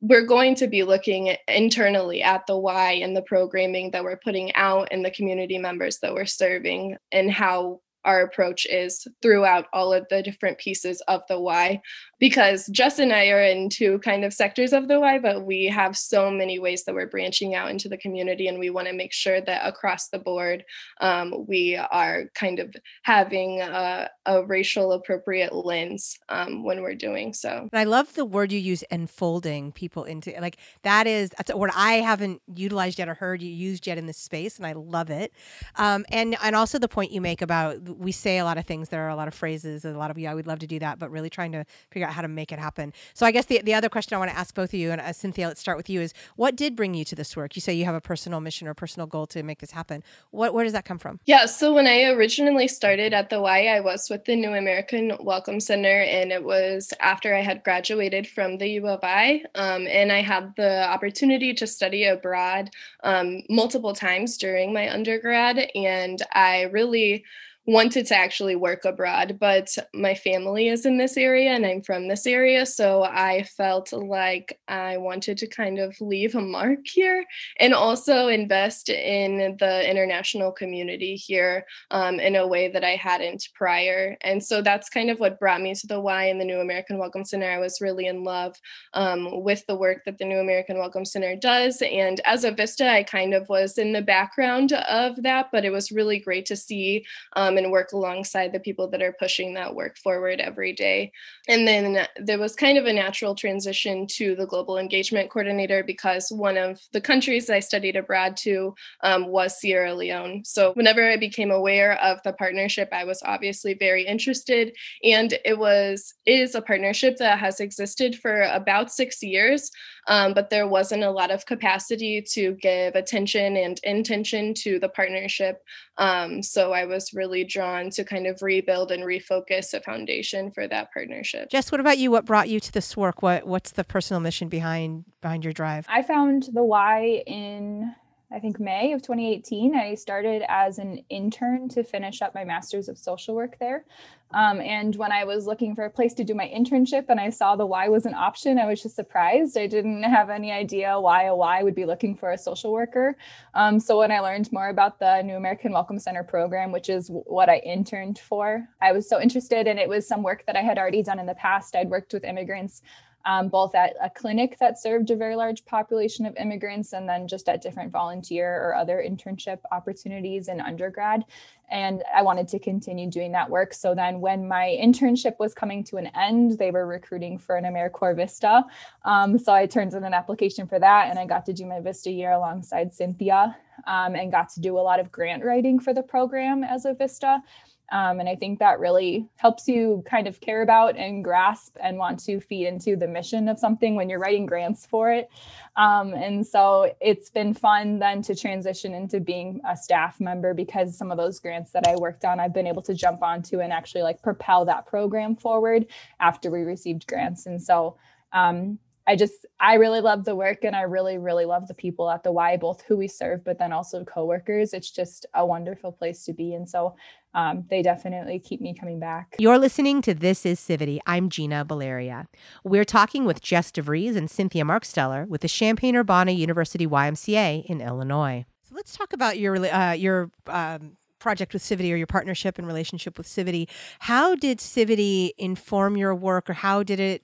we're 0.00 0.26
going 0.26 0.54
to 0.54 0.68
be 0.68 0.84
looking 0.84 1.34
internally 1.48 2.22
at 2.22 2.46
the 2.46 2.56
Y 2.56 3.00
and 3.02 3.16
the 3.16 3.22
programming 3.22 3.90
that 3.90 4.04
we're 4.04 4.16
putting 4.16 4.54
out 4.54 4.88
and 4.90 5.04
the 5.04 5.10
community 5.10 5.58
members 5.58 5.98
that 5.98 6.14
we're 6.14 6.24
serving 6.24 6.96
and 7.10 7.30
how 7.30 7.80
our 8.04 8.22
approach 8.22 8.66
is 8.66 9.06
throughout 9.22 9.66
all 9.72 9.92
of 9.92 10.06
the 10.10 10.22
different 10.22 10.58
pieces 10.58 11.00
of 11.08 11.22
the 11.28 11.40
Y 11.40 11.80
because 12.18 12.66
Jess 12.66 12.98
and 12.98 13.12
I 13.12 13.28
are 13.28 13.42
in 13.42 13.68
two 13.68 13.98
kind 14.00 14.24
of 14.24 14.32
sectors 14.32 14.72
of 14.72 14.88
the 14.88 14.98
Y, 14.98 15.18
but 15.18 15.46
we 15.46 15.66
have 15.66 15.96
so 15.96 16.30
many 16.30 16.58
ways 16.58 16.84
that 16.84 16.94
we're 16.94 17.06
branching 17.08 17.54
out 17.54 17.70
into 17.70 17.88
the 17.88 17.96
community, 17.96 18.48
and 18.48 18.58
we 18.58 18.70
want 18.70 18.88
to 18.88 18.92
make 18.92 19.12
sure 19.12 19.40
that 19.40 19.66
across 19.66 20.08
the 20.08 20.18
board 20.18 20.64
um, 21.00 21.46
we 21.46 21.76
are 21.76 22.24
kind 22.34 22.58
of 22.58 22.74
having 23.02 23.60
a, 23.60 24.08
a 24.26 24.44
racial 24.44 24.92
appropriate 24.92 25.54
lens 25.54 26.18
um, 26.28 26.64
when 26.64 26.82
we're 26.82 26.94
doing 26.94 27.32
so. 27.32 27.68
I 27.72 27.84
love 27.84 28.14
the 28.14 28.24
word 28.24 28.52
you 28.52 28.58
use, 28.58 28.82
enfolding 28.90 29.72
people 29.72 30.04
into 30.04 30.32
like 30.40 30.58
that 30.82 31.06
is 31.06 31.30
that's 31.30 31.50
a 31.50 31.56
word 31.56 31.70
I 31.74 31.94
haven't 31.94 32.42
utilized 32.54 32.98
yet 32.98 33.08
or 33.08 33.14
heard 33.14 33.42
you 33.42 33.50
used 33.50 33.86
yet 33.86 33.98
in 33.98 34.06
this 34.06 34.18
space, 34.18 34.56
and 34.56 34.66
I 34.66 34.72
love 34.72 35.10
it. 35.10 35.32
Um, 35.76 36.04
and 36.10 36.36
and 36.42 36.56
also 36.56 36.78
the 36.78 36.88
point 36.88 37.12
you 37.12 37.20
make 37.20 37.42
about 37.42 37.76
we 37.88 38.12
say 38.12 38.38
a 38.38 38.44
lot 38.44 38.58
of 38.58 38.66
things, 38.66 38.88
there 38.88 39.02
are 39.02 39.08
a 39.08 39.16
lot 39.16 39.28
of 39.28 39.34
phrases, 39.34 39.84
a 39.84 39.92
lot 39.92 40.10
of 40.10 40.18
yeah, 40.18 40.34
we'd 40.34 40.46
love 40.46 40.58
to 40.60 40.66
do 40.66 40.78
that, 40.78 40.98
but 40.98 41.10
really 41.10 41.30
trying 41.30 41.52
to 41.52 41.64
figure 41.90 42.06
out 42.06 42.14
how 42.14 42.22
to 42.22 42.28
make 42.28 42.52
it 42.52 42.58
happen. 42.58 42.92
So 43.14 43.26
I 43.26 43.30
guess 43.30 43.46
the, 43.46 43.62
the 43.62 43.74
other 43.74 43.88
question 43.88 44.14
I 44.14 44.18
want 44.18 44.30
to 44.30 44.36
ask 44.36 44.54
both 44.54 44.70
of 44.70 44.78
you, 44.78 44.90
and 44.90 45.00
uh, 45.00 45.12
Cynthia, 45.12 45.48
let's 45.48 45.60
start 45.60 45.76
with 45.76 45.88
you, 45.88 46.00
is 46.00 46.12
what 46.36 46.56
did 46.56 46.76
bring 46.76 46.94
you 46.94 47.04
to 47.06 47.14
this 47.14 47.36
work? 47.36 47.56
You 47.56 47.60
say 47.60 47.74
you 47.74 47.84
have 47.84 47.94
a 47.94 48.00
personal 48.00 48.40
mission 48.40 48.68
or 48.68 48.74
personal 48.74 49.06
goal 49.06 49.26
to 49.28 49.42
make 49.42 49.58
this 49.60 49.70
happen. 49.70 50.02
What 50.30 50.54
where 50.54 50.64
does 50.64 50.72
that 50.72 50.84
come 50.84 50.98
from? 50.98 51.20
Yeah, 51.26 51.46
so 51.46 51.72
when 51.72 51.86
I 51.86 52.04
originally 52.04 52.68
started 52.68 53.12
at 53.12 53.30
the 53.30 53.40
Y, 53.40 53.66
I 53.66 53.80
was 53.80 54.08
with 54.10 54.24
the 54.24 54.36
New 54.36 54.54
American 54.54 55.16
Welcome 55.20 55.60
Center, 55.60 56.00
and 56.02 56.32
it 56.32 56.44
was 56.44 56.92
after 57.00 57.34
I 57.34 57.40
had 57.40 57.64
graduated 57.64 58.26
from 58.26 58.58
the 58.58 58.68
U 58.68 58.88
of 58.88 59.00
I, 59.02 59.44
um, 59.54 59.86
and 59.86 60.12
I 60.12 60.22
had 60.22 60.54
the 60.56 60.88
opportunity 60.88 61.54
to 61.54 61.66
study 61.66 62.04
abroad 62.04 62.70
um, 63.04 63.42
multiple 63.48 63.94
times 63.94 64.36
during 64.36 64.72
my 64.72 64.92
undergrad, 64.92 65.70
and 65.74 66.20
I 66.32 66.62
really 66.62 67.24
wanted 67.68 68.06
to 68.06 68.16
actually 68.16 68.56
work 68.56 68.86
abroad, 68.86 69.36
but 69.38 69.76
my 69.92 70.14
family 70.14 70.68
is 70.68 70.86
in 70.86 70.96
this 70.96 71.18
area 71.18 71.50
and 71.50 71.66
I'm 71.66 71.82
from 71.82 72.08
this 72.08 72.26
area. 72.26 72.64
So 72.64 73.02
I 73.02 73.42
felt 73.42 73.92
like 73.92 74.58
I 74.68 74.96
wanted 74.96 75.36
to 75.36 75.46
kind 75.46 75.78
of 75.78 75.94
leave 76.00 76.34
a 76.34 76.40
mark 76.40 76.78
here 76.86 77.26
and 77.60 77.74
also 77.74 78.28
invest 78.28 78.88
in 78.88 79.58
the 79.58 79.86
international 79.86 80.50
community 80.50 81.14
here 81.14 81.66
um, 81.90 82.18
in 82.18 82.36
a 82.36 82.46
way 82.46 82.68
that 82.68 82.84
I 82.84 82.96
hadn't 82.96 83.46
prior. 83.54 84.16
And 84.22 84.42
so 84.42 84.62
that's 84.62 84.88
kind 84.88 85.10
of 85.10 85.20
what 85.20 85.38
brought 85.38 85.60
me 85.60 85.74
to 85.74 85.86
the 85.86 86.00
Y 86.00 86.24
and 86.24 86.40
the 86.40 86.46
New 86.46 86.60
American 86.60 86.96
Welcome 86.96 87.26
Center. 87.26 87.50
I 87.50 87.58
was 87.58 87.82
really 87.82 88.06
in 88.06 88.24
love 88.24 88.56
um, 88.94 89.42
with 89.42 89.62
the 89.66 89.76
work 89.76 90.06
that 90.06 90.16
the 90.16 90.24
New 90.24 90.38
American 90.38 90.78
Welcome 90.78 91.04
Center 91.04 91.36
does. 91.36 91.82
And 91.82 92.18
as 92.24 92.44
a 92.44 92.50
Vista, 92.50 92.88
I 92.88 93.02
kind 93.02 93.34
of 93.34 93.46
was 93.50 93.76
in 93.76 93.92
the 93.92 94.00
background 94.00 94.72
of 94.72 95.22
that, 95.22 95.50
but 95.52 95.66
it 95.66 95.70
was 95.70 95.92
really 95.92 96.18
great 96.18 96.46
to 96.46 96.56
see 96.56 97.04
um, 97.36 97.57
and 97.58 97.70
work 97.70 97.92
alongside 97.92 98.52
the 98.52 98.60
people 98.60 98.88
that 98.88 99.02
are 99.02 99.14
pushing 99.18 99.54
that 99.54 99.74
work 99.74 99.98
forward 99.98 100.40
every 100.40 100.72
day. 100.72 101.12
And 101.48 101.68
then 101.68 102.06
there 102.16 102.38
was 102.38 102.54
kind 102.54 102.78
of 102.78 102.86
a 102.86 102.92
natural 102.92 103.34
transition 103.34 104.06
to 104.12 104.34
the 104.34 104.46
global 104.46 104.78
engagement 104.78 105.30
coordinator 105.30 105.84
because 105.84 106.28
one 106.30 106.56
of 106.56 106.80
the 106.92 107.00
countries 107.00 107.50
I 107.50 107.60
studied 107.60 107.96
abroad 107.96 108.36
to 108.38 108.74
um, 109.02 109.26
was 109.26 109.58
Sierra 109.58 109.94
Leone. 109.94 110.42
So 110.44 110.72
whenever 110.72 111.08
I 111.08 111.16
became 111.16 111.50
aware 111.50 112.00
of 112.02 112.18
the 112.24 112.32
partnership, 112.32 112.88
I 112.92 113.04
was 113.04 113.22
obviously 113.24 113.74
very 113.74 114.06
interested. 114.06 114.74
And 115.04 115.34
it 115.44 115.58
was 115.58 116.14
is 116.24 116.54
a 116.54 116.62
partnership 116.62 117.16
that 117.18 117.38
has 117.38 117.60
existed 117.60 118.16
for 118.16 118.42
about 118.42 118.92
six 118.92 119.22
years, 119.22 119.70
um, 120.08 120.34
but 120.34 120.50
there 120.50 120.66
wasn't 120.66 121.04
a 121.04 121.10
lot 121.10 121.30
of 121.30 121.46
capacity 121.46 122.22
to 122.22 122.52
give 122.54 122.94
attention 122.94 123.56
and 123.56 123.78
intention 123.84 124.54
to 124.54 124.78
the 124.78 124.88
partnership. 124.88 125.62
Um, 125.98 126.42
so 126.42 126.72
I 126.72 126.86
was 126.86 127.12
really 127.12 127.44
drawn 127.44 127.90
to 127.90 128.04
kind 128.04 128.26
of 128.26 128.42
rebuild 128.42 128.90
and 128.90 129.04
refocus 129.04 129.74
a 129.74 129.80
foundation 129.80 130.50
for 130.50 130.66
that 130.66 130.92
partnership. 130.92 131.50
Jess, 131.50 131.70
what 131.70 131.80
about 131.80 131.98
you? 131.98 132.10
What 132.10 132.24
brought 132.24 132.48
you 132.48 132.58
to 132.58 132.72
this 132.72 132.96
work? 132.96 133.22
What 133.22 133.46
what's 133.46 133.72
the 133.72 133.84
personal 133.84 134.20
mission 134.20 134.48
behind 134.48 135.04
behind 135.20 135.44
your 135.44 135.52
drive? 135.52 135.86
I 135.88 136.02
found 136.02 136.48
the 136.52 136.64
Y 136.64 137.22
in 137.26 137.94
I 138.30 138.40
think 138.40 138.60
May 138.60 138.92
of 138.92 139.00
2018. 139.00 139.74
I 139.74 139.94
started 139.94 140.42
as 140.48 140.78
an 140.78 141.02
intern 141.08 141.68
to 141.70 141.82
finish 141.82 142.20
up 142.20 142.34
my 142.34 142.44
master's 142.44 142.88
of 142.88 142.98
social 142.98 143.34
work 143.34 143.58
there. 143.58 143.86
Um, 144.32 144.60
and 144.60 144.94
when 144.96 145.10
I 145.10 145.24
was 145.24 145.46
looking 145.46 145.74
for 145.74 145.86
a 145.86 145.90
place 145.90 146.12
to 146.14 146.24
do 146.24 146.34
my 146.34 146.46
internship 146.46 147.06
and 147.08 147.18
I 147.18 147.30
saw 147.30 147.56
the 147.56 147.64
Y 147.64 147.88
was 147.88 148.04
an 148.04 148.12
option, 148.12 148.58
I 148.58 148.66
was 148.66 148.82
just 148.82 148.96
surprised. 148.96 149.56
I 149.56 149.66
didn't 149.66 150.02
have 150.02 150.28
any 150.28 150.52
idea 150.52 151.00
why 151.00 151.24
a 151.24 151.34
Y 151.34 151.62
would 151.62 151.74
be 151.74 151.86
looking 151.86 152.14
for 152.14 152.32
a 152.32 152.36
social 152.36 152.70
worker. 152.70 153.16
Um, 153.54 153.80
so 153.80 153.98
when 153.98 154.12
I 154.12 154.20
learned 154.20 154.52
more 154.52 154.68
about 154.68 154.98
the 154.98 155.22
New 155.22 155.36
American 155.36 155.72
Welcome 155.72 155.98
Center 155.98 156.22
program, 156.22 156.70
which 156.70 156.90
is 156.90 157.08
what 157.10 157.48
I 157.48 157.58
interned 157.58 158.18
for, 158.18 158.68
I 158.82 158.92
was 158.92 159.08
so 159.08 159.18
interested. 159.18 159.66
And 159.66 159.78
it 159.78 159.88
was 159.88 160.06
some 160.06 160.22
work 160.22 160.44
that 160.46 160.56
I 160.56 160.60
had 160.60 160.76
already 160.76 161.02
done 161.02 161.18
in 161.18 161.24
the 161.24 161.34
past. 161.34 161.74
I'd 161.74 161.88
worked 161.88 162.12
with 162.12 162.24
immigrants 162.24 162.82
um, 163.24 163.48
both 163.48 163.74
at 163.74 163.94
a 164.02 164.10
clinic 164.10 164.58
that 164.58 164.78
served 164.78 165.10
a 165.10 165.16
very 165.16 165.36
large 165.36 165.64
population 165.64 166.26
of 166.26 166.36
immigrants 166.36 166.92
and 166.92 167.08
then 167.08 167.28
just 167.28 167.48
at 167.48 167.62
different 167.62 167.92
volunteer 167.92 168.62
or 168.62 168.74
other 168.74 169.04
internship 169.06 169.58
opportunities 169.72 170.48
in 170.48 170.60
undergrad. 170.60 171.24
And 171.70 172.02
I 172.14 172.22
wanted 172.22 172.48
to 172.48 172.58
continue 172.58 173.10
doing 173.10 173.32
that 173.32 173.50
work. 173.50 173.74
So 173.74 173.94
then, 173.94 174.20
when 174.20 174.48
my 174.48 174.78
internship 174.80 175.38
was 175.38 175.52
coming 175.52 175.84
to 175.84 175.98
an 175.98 176.06
end, 176.16 176.58
they 176.58 176.70
were 176.70 176.86
recruiting 176.86 177.36
for 177.36 177.56
an 177.56 177.64
AmeriCorps 177.64 178.16
Vista. 178.16 178.64
Um, 179.04 179.38
so 179.38 179.52
I 179.52 179.66
turned 179.66 179.94
in 179.94 180.02
an 180.04 180.14
application 180.14 180.66
for 180.66 180.78
that 180.78 181.10
and 181.10 181.18
I 181.18 181.26
got 181.26 181.44
to 181.46 181.52
do 181.52 181.66
my 181.66 181.80
Vista 181.80 182.10
year 182.10 182.32
alongside 182.32 182.94
Cynthia 182.94 183.56
um, 183.86 184.14
and 184.14 184.32
got 184.32 184.48
to 184.50 184.60
do 184.60 184.78
a 184.78 184.80
lot 184.80 184.98
of 184.98 185.12
grant 185.12 185.44
writing 185.44 185.78
for 185.78 185.94
the 185.94 186.02
program 186.02 186.64
as 186.64 186.84
a 186.84 186.94
Vista. 186.94 187.42
Um, 187.90 188.20
and 188.20 188.28
I 188.28 188.36
think 188.36 188.58
that 188.58 188.80
really 188.80 189.26
helps 189.36 189.66
you 189.66 190.04
kind 190.06 190.26
of 190.26 190.40
care 190.40 190.62
about 190.62 190.96
and 190.96 191.24
grasp 191.24 191.76
and 191.80 191.96
want 191.96 192.18
to 192.24 192.40
feed 192.40 192.66
into 192.66 192.96
the 192.96 193.08
mission 193.08 193.48
of 193.48 193.58
something 193.58 193.94
when 193.94 194.10
you're 194.10 194.18
writing 194.18 194.46
grants 194.46 194.84
for 194.84 195.10
it. 195.10 195.30
Um, 195.76 196.12
and 196.12 196.46
so 196.46 196.94
it's 197.00 197.30
been 197.30 197.54
fun 197.54 197.98
then 197.98 198.20
to 198.22 198.34
transition 198.34 198.92
into 198.92 199.20
being 199.20 199.60
a 199.68 199.76
staff 199.76 200.20
member 200.20 200.52
because 200.52 200.96
some 200.96 201.10
of 201.10 201.16
those 201.16 201.40
grants 201.40 201.70
that 201.72 201.86
I 201.86 201.96
worked 201.96 202.24
on, 202.24 202.40
I've 202.40 202.54
been 202.54 202.66
able 202.66 202.82
to 202.82 202.94
jump 202.94 203.22
onto 203.22 203.60
and 203.60 203.72
actually 203.72 204.02
like 204.02 204.22
propel 204.22 204.64
that 204.66 204.86
program 204.86 205.36
forward 205.36 205.86
after 206.20 206.50
we 206.50 206.60
received 206.60 207.06
grants. 207.06 207.46
And 207.46 207.62
so 207.62 207.96
um, 208.32 208.78
I 209.08 209.16
just 209.16 209.46
I 209.58 209.74
really 209.74 210.02
love 210.02 210.26
the 210.26 210.36
work 210.36 210.64
and 210.64 210.76
I 210.76 210.82
really 210.82 211.16
really 211.16 211.46
love 211.46 211.66
the 211.66 211.72
people 211.72 212.10
at 212.10 212.22
the 212.22 212.30
Y, 212.30 212.58
both 212.58 212.82
who 212.82 212.98
we 212.98 213.08
serve, 213.08 213.42
but 213.42 213.58
then 213.58 213.72
also 213.72 214.04
coworkers. 214.04 214.74
It's 214.74 214.90
just 214.90 215.24
a 215.32 215.46
wonderful 215.46 215.92
place 215.92 216.26
to 216.26 216.34
be, 216.34 216.52
and 216.52 216.68
so 216.68 216.94
um, 217.38 217.64
they 217.70 217.82
definitely 217.82 218.40
keep 218.40 218.60
me 218.60 218.74
coming 218.74 218.98
back. 218.98 219.36
You're 219.38 219.58
listening 219.58 220.02
to 220.02 220.12
This 220.12 220.44
Is 220.44 220.58
Civity. 220.58 220.98
I'm 221.06 221.28
Gina 221.28 221.64
Baleria. 221.64 222.26
We're 222.64 222.84
talking 222.84 223.24
with 223.24 223.40
Jess 223.40 223.70
DeVries 223.70 224.16
and 224.16 224.28
Cynthia 224.28 224.64
Marksteller 224.64 225.28
with 225.28 225.42
the 225.42 225.48
Champaign 225.48 225.94
Urbana 225.94 226.32
University 226.32 226.84
YMCA 226.84 227.64
in 227.66 227.80
Illinois. 227.80 228.44
So 228.64 228.74
let's 228.74 228.96
talk 228.96 229.12
about 229.12 229.38
your 229.38 229.56
uh, 229.56 229.92
your 229.92 230.32
um, 230.48 230.96
project 231.20 231.52
with 231.52 231.62
Civity 231.62 231.92
or 231.92 231.96
your 231.96 232.08
partnership 232.08 232.58
and 232.58 232.66
relationship 232.66 233.16
with 233.16 233.28
Civity. 233.28 233.68
How 234.00 234.34
did 234.34 234.58
Civity 234.58 235.30
inform 235.38 235.96
your 235.96 236.16
work, 236.16 236.50
or 236.50 236.54
how 236.54 236.82
did 236.82 236.98
it 236.98 237.22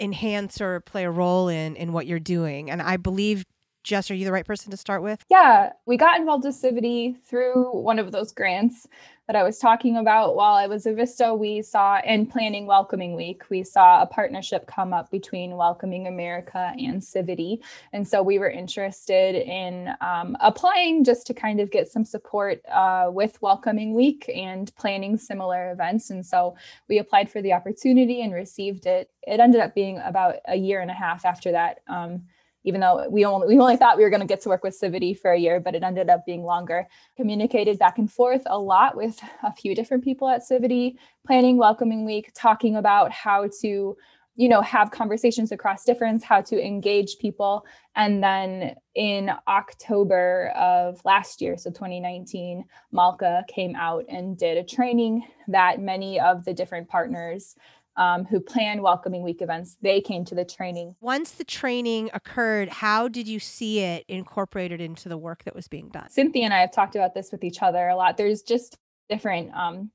enhance 0.00 0.60
or 0.60 0.80
play 0.80 1.04
a 1.04 1.10
role 1.10 1.48
in 1.48 1.76
in 1.76 1.92
what 1.92 2.06
you're 2.06 2.18
doing. 2.18 2.70
And 2.70 2.82
I 2.82 2.96
believe 2.96 3.44
Jess, 3.86 4.10
are 4.10 4.14
you 4.14 4.24
the 4.24 4.32
right 4.32 4.44
person 4.44 4.72
to 4.72 4.76
start 4.76 5.00
with? 5.00 5.24
Yeah, 5.30 5.72
we 5.86 5.96
got 5.96 6.18
involved 6.18 6.44
with 6.44 6.60
Civity 6.60 7.22
through 7.24 7.70
one 7.70 8.00
of 8.00 8.10
those 8.10 8.32
grants 8.32 8.88
that 9.28 9.36
I 9.36 9.44
was 9.44 9.58
talking 9.58 9.96
about 9.96 10.34
while 10.34 10.56
I 10.56 10.66
was 10.66 10.88
at 10.88 10.96
Vista. 10.96 11.32
We 11.32 11.62
saw 11.62 12.00
in 12.04 12.26
planning 12.26 12.66
Welcoming 12.66 13.14
Week, 13.14 13.44
we 13.48 13.62
saw 13.62 14.02
a 14.02 14.06
partnership 14.06 14.66
come 14.66 14.92
up 14.92 15.12
between 15.12 15.56
Welcoming 15.56 16.08
America 16.08 16.72
and 16.76 17.00
Civity. 17.00 17.62
And 17.92 18.06
so 18.06 18.24
we 18.24 18.40
were 18.40 18.50
interested 18.50 19.36
in 19.36 19.94
um, 20.00 20.36
applying 20.40 21.04
just 21.04 21.24
to 21.28 21.34
kind 21.34 21.60
of 21.60 21.70
get 21.70 21.86
some 21.88 22.04
support 22.04 22.60
uh, 22.68 23.10
with 23.12 23.40
Welcoming 23.40 23.94
Week 23.94 24.28
and 24.34 24.74
planning 24.74 25.16
similar 25.16 25.70
events. 25.70 26.10
And 26.10 26.26
so 26.26 26.56
we 26.88 26.98
applied 26.98 27.30
for 27.30 27.40
the 27.40 27.52
opportunity 27.52 28.22
and 28.22 28.34
received 28.34 28.86
it. 28.86 29.10
It 29.22 29.38
ended 29.38 29.60
up 29.60 29.76
being 29.76 30.00
about 30.04 30.36
a 30.48 30.56
year 30.56 30.80
and 30.80 30.90
a 30.90 30.94
half 30.94 31.24
after 31.24 31.52
that. 31.52 31.82
Um, 31.86 32.22
even 32.66 32.80
though 32.80 33.08
we 33.08 33.24
only 33.24 33.46
we 33.46 33.58
only 33.58 33.76
thought 33.76 33.96
we 33.96 34.02
were 34.02 34.10
going 34.10 34.20
to 34.20 34.26
get 34.26 34.42
to 34.42 34.50
work 34.50 34.62
with 34.62 34.78
Civity 34.78 35.18
for 35.18 35.32
a 35.32 35.38
year, 35.38 35.60
but 35.60 35.74
it 35.74 35.82
ended 35.82 36.10
up 36.10 36.26
being 36.26 36.42
longer. 36.42 36.86
Communicated 37.16 37.78
back 37.78 37.96
and 37.96 38.12
forth 38.12 38.42
a 38.46 38.58
lot 38.58 38.96
with 38.96 39.18
a 39.42 39.52
few 39.54 39.74
different 39.74 40.04
people 40.04 40.28
at 40.28 40.42
Civity, 40.42 40.96
planning 41.24 41.56
welcoming 41.56 42.04
week, 42.04 42.32
talking 42.34 42.76
about 42.76 43.10
how 43.12 43.48
to 43.62 43.96
you 44.38 44.50
know 44.50 44.60
have 44.60 44.90
conversations 44.90 45.50
across 45.50 45.82
difference 45.82 46.22
how 46.22 46.42
to 46.42 46.62
engage 46.62 47.16
people 47.18 47.64
and 47.94 48.22
then 48.22 48.74
in 48.94 49.30
october 49.48 50.52
of 50.54 51.00
last 51.06 51.40
year 51.40 51.56
so 51.56 51.70
2019 51.70 52.62
malka 52.92 53.42
came 53.48 53.74
out 53.74 54.04
and 54.10 54.36
did 54.36 54.58
a 54.58 54.62
training 54.62 55.22
that 55.48 55.80
many 55.80 56.20
of 56.20 56.44
the 56.44 56.52
different 56.52 56.86
partners 56.86 57.56
um, 57.96 58.24
who 58.24 58.40
plan 58.40 58.82
welcoming 58.82 59.22
week 59.22 59.42
events 59.42 59.76
they 59.82 60.00
came 60.00 60.24
to 60.24 60.34
the 60.34 60.44
training. 60.44 60.94
Once 61.00 61.32
the 61.32 61.44
training 61.44 62.10
occurred 62.12 62.68
how 62.68 63.08
did 63.08 63.26
you 63.28 63.38
see 63.38 63.80
it 63.80 64.04
incorporated 64.08 64.80
into 64.80 65.08
the 65.08 65.18
work 65.18 65.44
that 65.44 65.54
was 65.54 65.68
being 65.68 65.88
done? 65.88 66.08
Cynthia 66.10 66.44
and 66.44 66.54
i 66.54 66.60
have 66.60 66.72
talked 66.72 66.94
about 66.94 67.14
this 67.14 67.32
with 67.32 67.44
each 67.44 67.62
other 67.62 67.88
a 67.88 67.96
lot. 67.96 68.16
There's 68.16 68.42
just 68.42 68.76
different 69.08 69.54
um, 69.54 69.90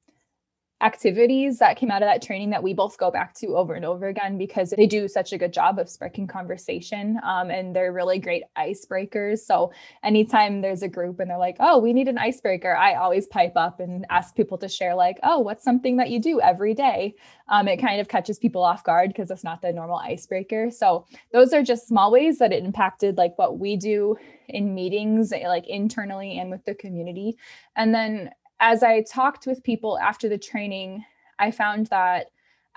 activities 0.82 1.60
that 1.60 1.78
came 1.78 1.92
out 1.92 2.02
of 2.02 2.08
that 2.08 2.22
training 2.22 2.50
that 2.50 2.64
we 2.64 2.74
both 2.74 2.98
go 2.98 3.12
back 3.12 3.34
to 3.36 3.56
over 3.56 3.74
and 3.76 3.86
over 3.86 4.08
again 4.08 4.38
because 4.38 4.72
they 4.72 4.88
do 4.88 5.08
such 5.08 5.32
a 5.32 5.38
good 5.38 5.54
job 5.54 5.78
of 5.78 5.90
sparking 5.90 6.28
conversation 6.28 7.20
um, 7.24 7.52
and 7.52 7.76
they're 7.76 7.94
really 7.94 8.18
great 8.18 8.44
icebreakers. 8.58 9.40
So 9.40 9.72
anytime 10.04 10.62
there's 10.62 10.82
a 10.82 10.88
group 10.88 11.20
and 11.20 11.30
they're 11.30 11.38
like, 11.38 11.58
oh, 11.60 11.78
we 11.78 11.94
need 11.94 12.08
an 12.08 12.18
icebreaker, 12.18 12.76
I 12.76 12.96
always 12.96 13.28
pipe 13.28 13.54
up 13.56 13.80
and 13.80 14.06
ask 14.10 14.36
people 14.36 14.58
to 14.60 14.68
share, 14.68 14.96
like, 14.96 15.20
oh, 15.24 15.40
what's 15.40 15.64
something 15.64 15.98
that 15.98 16.10
you 16.10 16.20
do 16.20 16.42
every 16.42 16.74
day? 16.74 17.16
Um, 17.48 17.68
it 17.68 17.78
kind 17.78 18.02
of 18.02 18.08
catches 18.08 18.40
people 18.40 18.64
off 18.64 18.84
guard 18.84 19.10
because 19.10 19.30
it's 19.30 19.44
not 19.44 19.62
the 19.62 19.72
normal 19.72 19.98
icebreaker. 19.98 20.72
So 20.72 21.06
those 21.32 21.54
are 21.54 21.64
just 21.64 21.88
small 21.88 22.12
ways 22.12 22.40
that 22.40 22.54
it 22.54 22.64
impacted 22.64 23.18
like 23.18 23.38
what 23.38 23.60
we 23.60 23.76
do 23.78 24.16
in 24.48 24.74
meetings, 24.74 25.32
like 25.32 25.68
internally 25.68 26.40
and 26.40 26.50
with 26.50 26.64
the 26.66 26.74
community. 26.74 27.38
And 27.76 27.94
then 27.94 28.32
as 28.62 28.84
I 28.84 29.02
talked 29.02 29.48
with 29.48 29.64
people 29.64 29.98
after 30.00 30.30
the 30.30 30.38
training, 30.38 31.04
I 31.40 31.50
found 31.52 31.88
that 31.88 32.28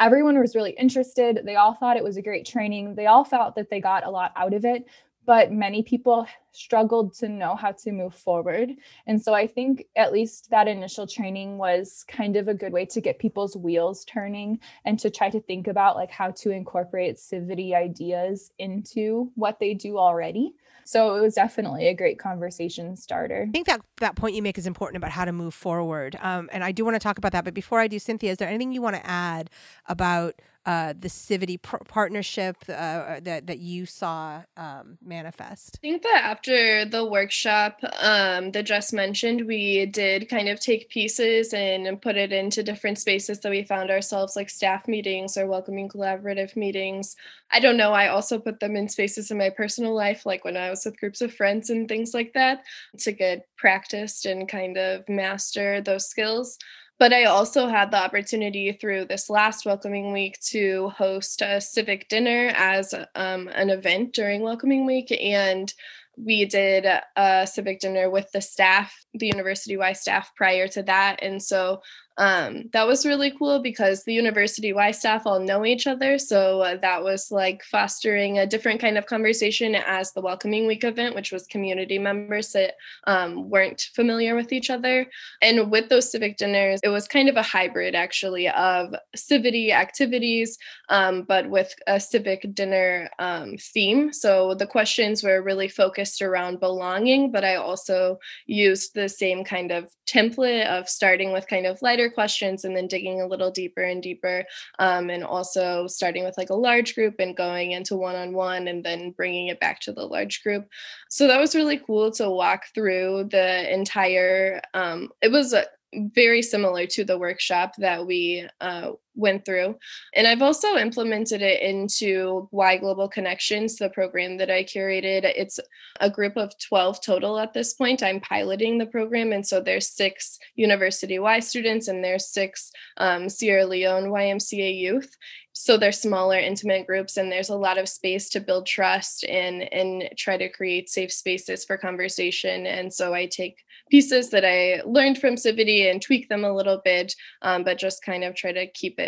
everyone 0.01 0.39
was 0.39 0.57
really 0.57 0.73
interested. 0.73 1.43
They 1.45 1.57
all 1.57 1.75
thought 1.75 1.99
it 1.99 2.03
was 2.03 2.17
a 2.17 2.23
great 2.23 2.47
training. 2.47 2.95
They 2.95 3.07
all 3.07 3.23
felt 3.23 3.55
that 3.55 3.69
they 3.71 3.81
got 3.81 4.07
a 4.07 4.11
lot 4.11 4.33
out 4.35 4.55
of 4.55 4.65
it, 4.65 4.87
but 5.27 5.53
many 5.53 5.83
people 5.83 6.27
struggled 6.53 7.15
to 7.15 7.29
know 7.29 7.57
how 7.57 7.73
to 7.73 7.93
move 7.93 8.15
forward. 8.15 8.71
And 9.07 9.21
so 9.21 9.35
I 9.35 9.47
think 9.47 9.87
at 9.97 10.13
least 10.13 10.51
that 10.51 10.69
initial 10.69 11.07
training 11.07 11.59
was 11.59 12.05
kind 12.09 12.37
of 12.37 12.49
a 12.49 12.55
good 12.55 12.73
way 12.73 12.87
to 12.87 13.01
get 13.01 13.19
people's 13.19 13.57
wheels 13.57 14.05
turning 14.05 14.61
and 14.85 14.99
to 15.01 15.11
try 15.11 15.31
to 15.31 15.41
think 15.41 15.67
about 15.67 15.97
like 15.97 16.11
how 16.11 16.31
to 16.31 16.51
incorporate 16.51 17.17
Civity 17.17 17.75
ideas 17.75 18.53
into 18.59 19.31
what 19.35 19.59
they 19.59 19.75
do 19.75 19.99
already. 19.99 20.55
So 20.85 21.17
it 21.17 21.21
was 21.21 21.35
definitely 21.35 21.89
a 21.89 21.95
great 21.95 22.19
conversation 22.19 22.97
starter. 22.97 23.47
I 23.49 23.53
think 23.53 23.67
that 23.67 23.81
that 23.99 24.17
point 24.17 24.35
you 24.35 24.43
make 24.43 24.59
is 24.59 24.67
important 24.67 24.99
about 24.99 25.13
how 25.13 25.25
to 25.25 25.33
move 25.33 25.55
forward. 25.55 26.17
Um, 26.21 26.51
and 26.53 26.63
I 26.63 26.73
do 26.73 26.85
want 26.85 26.95
to 26.95 27.01
talk 27.01 27.19
about 27.19 27.33
that. 27.33 27.45
But 27.45 27.55
before 27.55 27.81
I 27.81 27.89
do, 27.89 27.99
Cynthia, 27.99 28.33
is 28.33 28.39
there 28.39 28.49
anything 28.49 28.73
you 28.73 28.83
want 28.83 28.97
to 28.97 29.07
add 29.07 29.51
about 29.87 30.35
uh, 30.67 30.95
the 30.99 31.09
Civity 31.09 31.61
pr- 31.61 31.77
partnership 31.89 32.57
uh, 32.69 33.21
that 33.21 33.47
that 33.47 33.59
you 33.59 33.87
saw 33.87 34.43
um, 34.57 34.99
manifest? 35.05 35.79
I 35.79 35.87
think 35.87 36.03
that 36.03 36.23
after 36.25 36.85
the 36.85 37.05
workshop 37.05 37.81
um, 38.01 38.53
that 38.53 38.65
Jess 38.65 38.93
mentioned, 38.93 39.47
we 39.47 39.87
did 39.87 40.29
kind 40.29 40.49
of 40.49 40.61
take 40.61 40.89
pieces 40.89 41.53
and 41.53 42.01
put 42.01 42.17
it 42.17 42.33
into 42.33 42.63
different 42.63 42.99
spaces 42.99 43.41
that 43.41 43.51
we 43.51 43.65
found 43.65 43.91
ourselves, 43.91 44.37
like 44.37 44.51
staff 44.51 44.89
meetings 44.89 45.37
or 45.37 45.47
welcoming 45.47 45.89
collaborative 45.89 46.57
meetings. 46.57 47.17
I 47.53 47.61
don't 47.61 47.77
know. 47.77 47.93
I 47.93 48.09
also 48.09 48.39
put 48.39 48.61
them 48.61 48.77
in 48.77 48.89
spaces 48.89 49.31
in 49.31 49.39
my 49.39 49.51
personal 49.51 49.95
life, 49.95 50.27
like 50.27 50.45
when 50.45 50.57
I 50.57 50.71
was 50.71 50.85
with 50.85 50.99
groups 50.99 51.21
of 51.21 51.33
friends 51.33 51.71
and 51.71 51.89
things 51.89 52.15
like 52.15 52.33
that, 52.33 52.65
to 52.99 53.13
get 53.13 53.47
practiced 53.57 54.27
and 54.27 54.49
kind 54.49 54.77
of 54.77 55.09
master 55.09 55.81
those 55.81 56.07
skills. 56.09 56.59
But 56.99 57.13
I 57.13 57.25
also 57.25 57.67
had 57.67 57.91
the 57.91 58.03
opportunity 58.03 58.73
through 58.73 59.07
this 59.07 59.29
last 59.29 59.67
welcoming 59.67 60.13
week 60.13 60.39
to 60.51 60.91
host 60.91 61.43
a 61.43 61.61
civic 61.61 62.09
dinner 62.09 62.53
as 62.57 62.95
um, 63.15 63.49
an 63.49 63.71
event 63.71 64.15
during 64.15 64.43
welcoming 64.43 64.87
week. 64.87 65.11
And 65.21 65.73
we 66.17 66.45
did 66.45 66.87
a 67.17 67.47
civic 67.47 67.81
dinner 67.81 68.09
with 68.09 68.31
the 68.33 68.41
staff, 68.41 68.95
the 69.13 69.27
university 69.27 69.77
wide 69.77 69.97
staff 69.97 70.31
prior 70.37 70.69
to 70.69 70.83
that. 70.85 71.19
And 71.21 71.43
so 71.43 71.83
um, 72.17 72.71
that 72.73 72.87
was 72.87 73.05
really 73.05 73.33
cool 73.33 73.61
because 73.61 74.05
the 74.05 74.15
university 74.15 74.73
Y 74.73 74.93
staff 74.93 75.23
all 75.27 75.41
know 75.41 75.65
each 75.65 75.87
other. 75.87 76.19
So 76.19 76.61
uh, 76.61 76.77
that 76.77 77.03
was 77.03 77.31
like 77.31 77.63
fostering 77.65 78.39
a 78.39 78.47
different 78.47 78.81
kind 78.81 78.97
of 78.97 79.07
conversation 79.07 79.75
as 79.75 80.13
the 80.13 80.21
Welcoming 80.21 80.67
Week 80.67 80.85
event, 80.85 81.15
which 81.15 81.33
was 81.33 81.47
community 81.47 81.99
members 81.99 82.53
that 82.53 82.75
um, 83.07 83.51
weren't 83.51 83.89
familiar 83.95 84.37
with 84.37 84.53
each 84.53 84.71
other. 84.71 85.07
And 85.43 85.71
with 85.71 85.89
those 85.89 86.11
civic 86.11 86.37
dinners, 86.37 86.81
it 86.85 86.89
was 86.89 87.09
kind 87.09 87.29
of 87.29 87.37
a 87.37 87.43
hybrid 87.43 87.95
actually 87.95 88.49
of 88.49 88.95
civity 89.17 89.73
activities, 89.73 90.57
um, 90.89 91.23
but 91.23 91.51
with 91.51 91.75
a 91.87 91.99
civic 91.99 92.55
dinner 92.55 93.11
um, 93.19 93.57
theme. 93.59 94.13
So 94.13 94.55
the 94.55 94.67
questions 94.67 95.25
were 95.25 95.43
really 95.43 95.69
focused 95.69 96.23
around 96.23 96.61
belonging, 96.61 97.33
but 97.33 97.45
I 97.45 97.57
also 97.57 98.19
used 98.47 98.95
the 98.95 99.09
same 99.09 99.45
kind 99.45 99.73
of 99.73 99.91
template 100.07 100.67
of 100.67 100.89
starting 100.89 101.33
with 101.33 101.49
kind 101.49 101.67
of 101.67 101.83
lighter 101.83 102.04
questions 102.11 102.65
and 102.65 102.77
then 102.77 102.87
digging 102.87 103.21
a 103.21 103.27
little 103.27 103.51
deeper 103.51 103.83
and 103.83 104.03
deeper 104.03 104.45
um, 104.79 105.11
and 105.11 105.25
also 105.25 105.87
starting 105.87 106.25
with 106.25 106.37
like 106.37 106.51
a 106.51 106.55
large 106.55 106.95
group 106.95 107.17
and 107.19 107.37
going 107.37 107.73
into 107.73 107.97
one-on-one 107.97 108.69
and 108.69 108.85
then 108.85 109.11
bringing 109.13 109.49
it 109.49 109.61
back 109.61 109.81
to 109.81 109.93
the 109.93 110.05
large 110.05 110.43
group. 110.43 110.69
So 111.09 111.27
that 111.27 111.41
was 111.41 111.55
really 111.55 111.79
cool 111.79 112.11
to 112.13 112.31
walk 112.31 112.65
through 112.75 113.29
the 113.31 113.73
entire 113.73 114.61
um, 114.75 115.11
it 115.23 115.31
was 115.31 115.53
a 115.53 115.65
very 115.95 116.43
similar 116.43 116.87
to 116.87 117.05
the 117.05 117.19
workshop 117.19 117.75
that 117.79 118.07
we 118.07 118.49
uh, 118.61 118.93
went 119.15 119.45
through. 119.45 119.77
And 120.15 120.27
I've 120.27 120.43
also 120.43 120.77
implemented 120.77 121.43
it 121.43 121.63
into 121.63 122.49
Y 122.51 122.77
Global 122.79 123.09
Connections, 123.09 123.77
the 123.77 123.89
program 123.89 124.37
that 124.39 124.51
I 124.51 124.65
curated. 124.65 125.25
It's 125.25 125.61
a 126.01 126.11
group 126.11 126.37
of 126.37 126.59
12 126.59 127.01
total 127.01 127.39
at 127.39 127.53
this 127.53 127.75
point. 127.75 128.03
I'm 128.03 128.21
piloting 128.21 128.79
the 128.79 128.87
program. 128.87 129.33
And 129.33 129.47
so 129.47 129.61
there's 129.61 129.89
six 129.89 130.39
University 130.57 131.19
Y 131.19 131.41
students 131.41 131.89
and 131.89 132.03
there's 132.03 132.29
six 132.29 132.73
um, 132.97 133.29
Sierra 133.29 133.67
Leone 133.67 134.11
YMCA 134.11 134.77
youth 134.77 135.17
so 135.57 135.77
they're 135.77 135.93
smaller 135.93 136.37
intimate 136.37 136.85
groups 136.85 137.17
and 137.17 137.31
there's 137.31 137.49
a 137.49 137.57
lot 137.57 137.79
of 137.79 137.89
space 137.89 138.29
to 138.29 138.41
build 138.41 138.67
trust 138.67 139.25
and 139.25 139.73
and 139.73 140.11
try 140.17 140.37
to 140.37 140.49
create 140.49 140.91
safe 140.91 141.13
spaces 141.13 141.65
for 141.65 141.79
conversation 141.79 142.67
and 142.67 142.93
so 142.93 143.15
i 143.15 143.25
take 143.25 143.65
pieces 143.89 144.31
that 144.31 144.45
i 144.45 144.83
learned 144.85 145.17
from 145.17 145.37
civity 145.37 145.89
and 145.89 146.03
tweak 146.03 146.29
them 146.29 146.45
a 146.45 146.53
little 146.53 146.83
bit 146.85 147.15
um, 147.43 147.63
but 147.63 147.79
just 147.79 148.05
kind 148.05 148.25
of 148.25 148.35
try 148.35 148.51
to 148.53 148.67
keep 148.73 148.99
it 148.99 149.04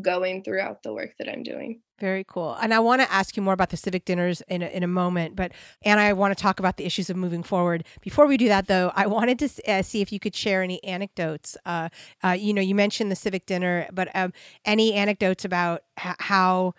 going 0.00 0.42
throughout 0.42 0.82
the 0.82 0.92
work 0.92 1.12
that 1.18 1.28
i'm 1.28 1.42
doing 1.42 1.80
very 2.00 2.24
cool. 2.24 2.56
And 2.60 2.72
I 2.72 2.80
want 2.80 3.02
to 3.02 3.12
ask 3.12 3.36
you 3.36 3.42
more 3.42 3.52
about 3.52 3.68
the 3.68 3.76
civic 3.76 4.06
dinners 4.06 4.40
in 4.48 4.62
a, 4.62 4.66
in 4.68 4.82
a 4.82 4.88
moment, 4.88 5.36
but 5.36 5.52
and 5.82 6.00
I 6.00 6.14
want 6.14 6.36
to 6.36 6.42
talk 6.42 6.58
about 6.58 6.78
the 6.78 6.86
issues 6.86 7.10
of 7.10 7.16
moving 7.16 7.42
forward. 7.42 7.84
Before 8.00 8.26
we 8.26 8.38
do 8.38 8.48
that, 8.48 8.66
though, 8.66 8.90
I 8.96 9.06
wanted 9.06 9.38
to 9.40 9.70
uh, 9.70 9.82
see 9.82 10.00
if 10.00 10.10
you 10.10 10.18
could 10.18 10.34
share 10.34 10.62
any 10.62 10.82
anecdotes. 10.82 11.58
Uh, 11.66 11.90
uh, 12.24 12.30
you 12.30 12.54
know, 12.54 12.62
you 12.62 12.74
mentioned 12.74 13.10
the 13.10 13.16
civic 13.16 13.44
dinner, 13.44 13.86
but 13.92 14.08
um, 14.14 14.32
any 14.64 14.94
anecdotes 14.94 15.44
about 15.44 15.82
h- 16.02 16.16
how 16.20 16.74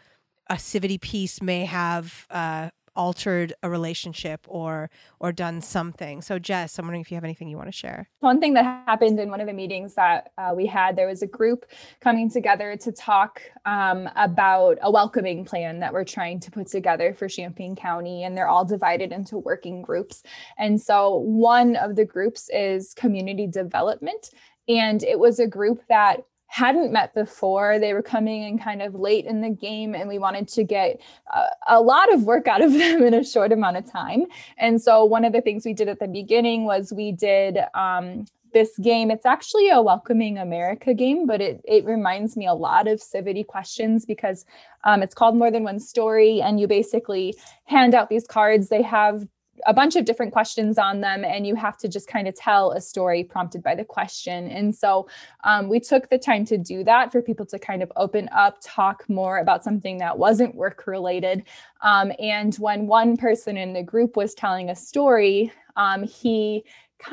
a 0.50 0.56
civity 0.56 1.00
piece 1.00 1.42
may 1.42 1.66
have 1.66 2.26
uh, 2.32 2.72
altered 2.96 3.54
a 3.64 3.70
relationship 3.70 4.46
or 4.48 4.90
or 5.20 5.32
done 5.32 5.62
something. 5.62 6.22
So 6.22 6.40
Jess, 6.40 6.78
I'm 6.78 6.86
wondering 6.86 7.02
if 7.02 7.12
you 7.12 7.16
have 7.16 7.24
anything 7.24 7.48
you 7.48 7.58
want 7.58 7.70
to 7.70 7.78
share. 7.78 8.10
One 8.20 8.40
thing 8.40 8.54
that 8.54 8.64
happened 8.64 9.20
in 9.20 9.30
one 9.30 9.42
of 9.42 9.48
the 9.48 9.54
meetings 9.54 9.94
that 9.96 10.32
uh, 10.38 10.54
we 10.56 10.66
had, 10.66 10.96
there 10.96 11.08
was 11.08 11.22
a 11.22 11.28
group 11.28 11.66
coming 12.00 12.30
together 12.30 12.76
to 12.78 12.92
talk 12.92 13.42
um, 13.66 14.10
about 14.16 14.78
a 14.82 14.92
welcoming 14.92 15.46
plan 15.46 15.80
that 15.80 15.94
we're 15.94 16.04
trying 16.04 16.40
to 16.42 16.52
put 16.52 16.68
together 16.68 17.14
for 17.14 17.28
Champaign 17.28 17.76
County, 17.76 18.24
and 18.24 18.36
they're 18.36 18.48
all 18.48 18.66
divided 18.66 19.12
into 19.12 19.38
working 19.38 19.82
groups. 19.82 20.24
And 20.58 20.82
so 20.82 21.18
one 21.18 21.76
of 21.76 21.96
the 21.96 22.06
groups 22.06 22.50
is 22.54 22.94
community 22.94 23.48
development. 23.48 24.32
And 24.68 25.04
it 25.04 25.20
was 25.20 25.40
a 25.40 25.48
group 25.48 25.82
that 25.90 26.24
hadn't 26.52 26.92
met 26.92 27.14
before. 27.14 27.80
They 27.80 27.94
were 27.94 28.02
coming 28.02 28.44
in 28.44 28.60
kind 28.60 28.82
of 28.82 28.94
late 28.94 29.26
in 29.26 29.40
the 29.40 29.50
game, 29.50 29.96
and 29.96 30.10
we 30.10 30.20
wanted 30.20 30.50
to 30.50 30.66
get 30.66 31.00
a, 31.34 31.78
a, 31.78 31.82
lot 31.82 32.14
of 32.14 32.24
work 32.24 32.46
out 32.46 32.62
of 32.62 32.74
them 32.78 33.04
in 33.04 33.14
a 33.14 33.24
short 33.24 33.54
amount 33.54 33.78
of 33.78 33.90
time. 33.90 34.26
And 34.58 34.82
so, 34.82 35.06
one 35.06 35.24
of 35.24 35.32
the 35.32 35.40
things 35.40 35.66
we 35.66 35.74
did 35.74 35.88
at 35.88 36.00
the 36.00 36.10
beginning 36.10 36.66
was 36.66 36.92
we 36.92 37.14
did 37.14 37.58
um, 37.74 38.26
this 38.52 38.78
game. 38.80 39.12
It's 39.12 39.26
actually 39.26 39.70
a 39.70 39.82
Welcoming 39.82 40.38
America 40.38 40.94
game, 40.94 41.26
but 41.26 41.40
it, 41.40 41.62
it 41.64 41.86
reminds 41.86 42.36
me 42.36 42.48
a 42.48 42.54
lot 42.54 42.86
of 42.86 43.00
Civity 43.00 43.48
questions 43.48 44.06
because 44.06 44.46
um, 44.84 45.02
it's 45.02 45.16
called 45.16 45.38
More 45.38 45.52
Than 45.52 45.64
One 45.64 45.80
Story, 45.80 46.42
and 46.42 46.60
you 46.60 46.68
basically 46.68 47.34
hand 47.64 47.96
out 47.96 48.10
these 48.10 48.28
cards. 48.28 48.68
They 48.68 48.82
have 48.82 49.26
a 49.66 49.74
bunch 49.74 49.96
of 49.96 50.06
different 50.06 50.32
questions 50.32 50.78
on 50.78 51.02
them 51.02 51.24
and 51.24 51.46
you 51.46 51.56
have 51.56 51.78
to 51.78 51.88
just 51.88 52.08
kind 52.08 52.28
of 52.28 52.36
tell 52.36 52.72
a 52.72 52.82
story 52.82 53.24
prompted 53.24 53.64
by 53.64 53.76
the 53.76 53.86
question. 53.86 54.50
And 54.50 54.76
so 54.76 55.08
um, 55.44 55.70
we 55.70 55.80
took 55.80 56.10
the 56.10 56.18
time 56.18 56.46
to 56.46 56.58
do 56.58 56.84
that 56.84 57.12
for 57.12 57.22
people 57.22 57.46
to 57.48 57.60
kind 57.60 57.84
of 57.84 57.92
open 57.96 58.30
up 58.36 58.58
talk 58.62 59.08
more 59.10 59.40
about 59.40 59.64
something 59.64 59.98
that 60.00 60.18
wasn't 60.18 60.56
work 60.56 60.86
related. 60.88 61.44
Um, 61.82 62.12
and 62.20 62.56
when 62.56 62.88
one 62.88 63.18
person 63.18 63.58
in 63.58 63.74
the 63.74 63.84
group 63.84 64.16
was 64.16 64.34
telling 64.34 64.70
a 64.70 64.76
story 64.76 65.52
um, 65.76 66.04
he 66.04 66.66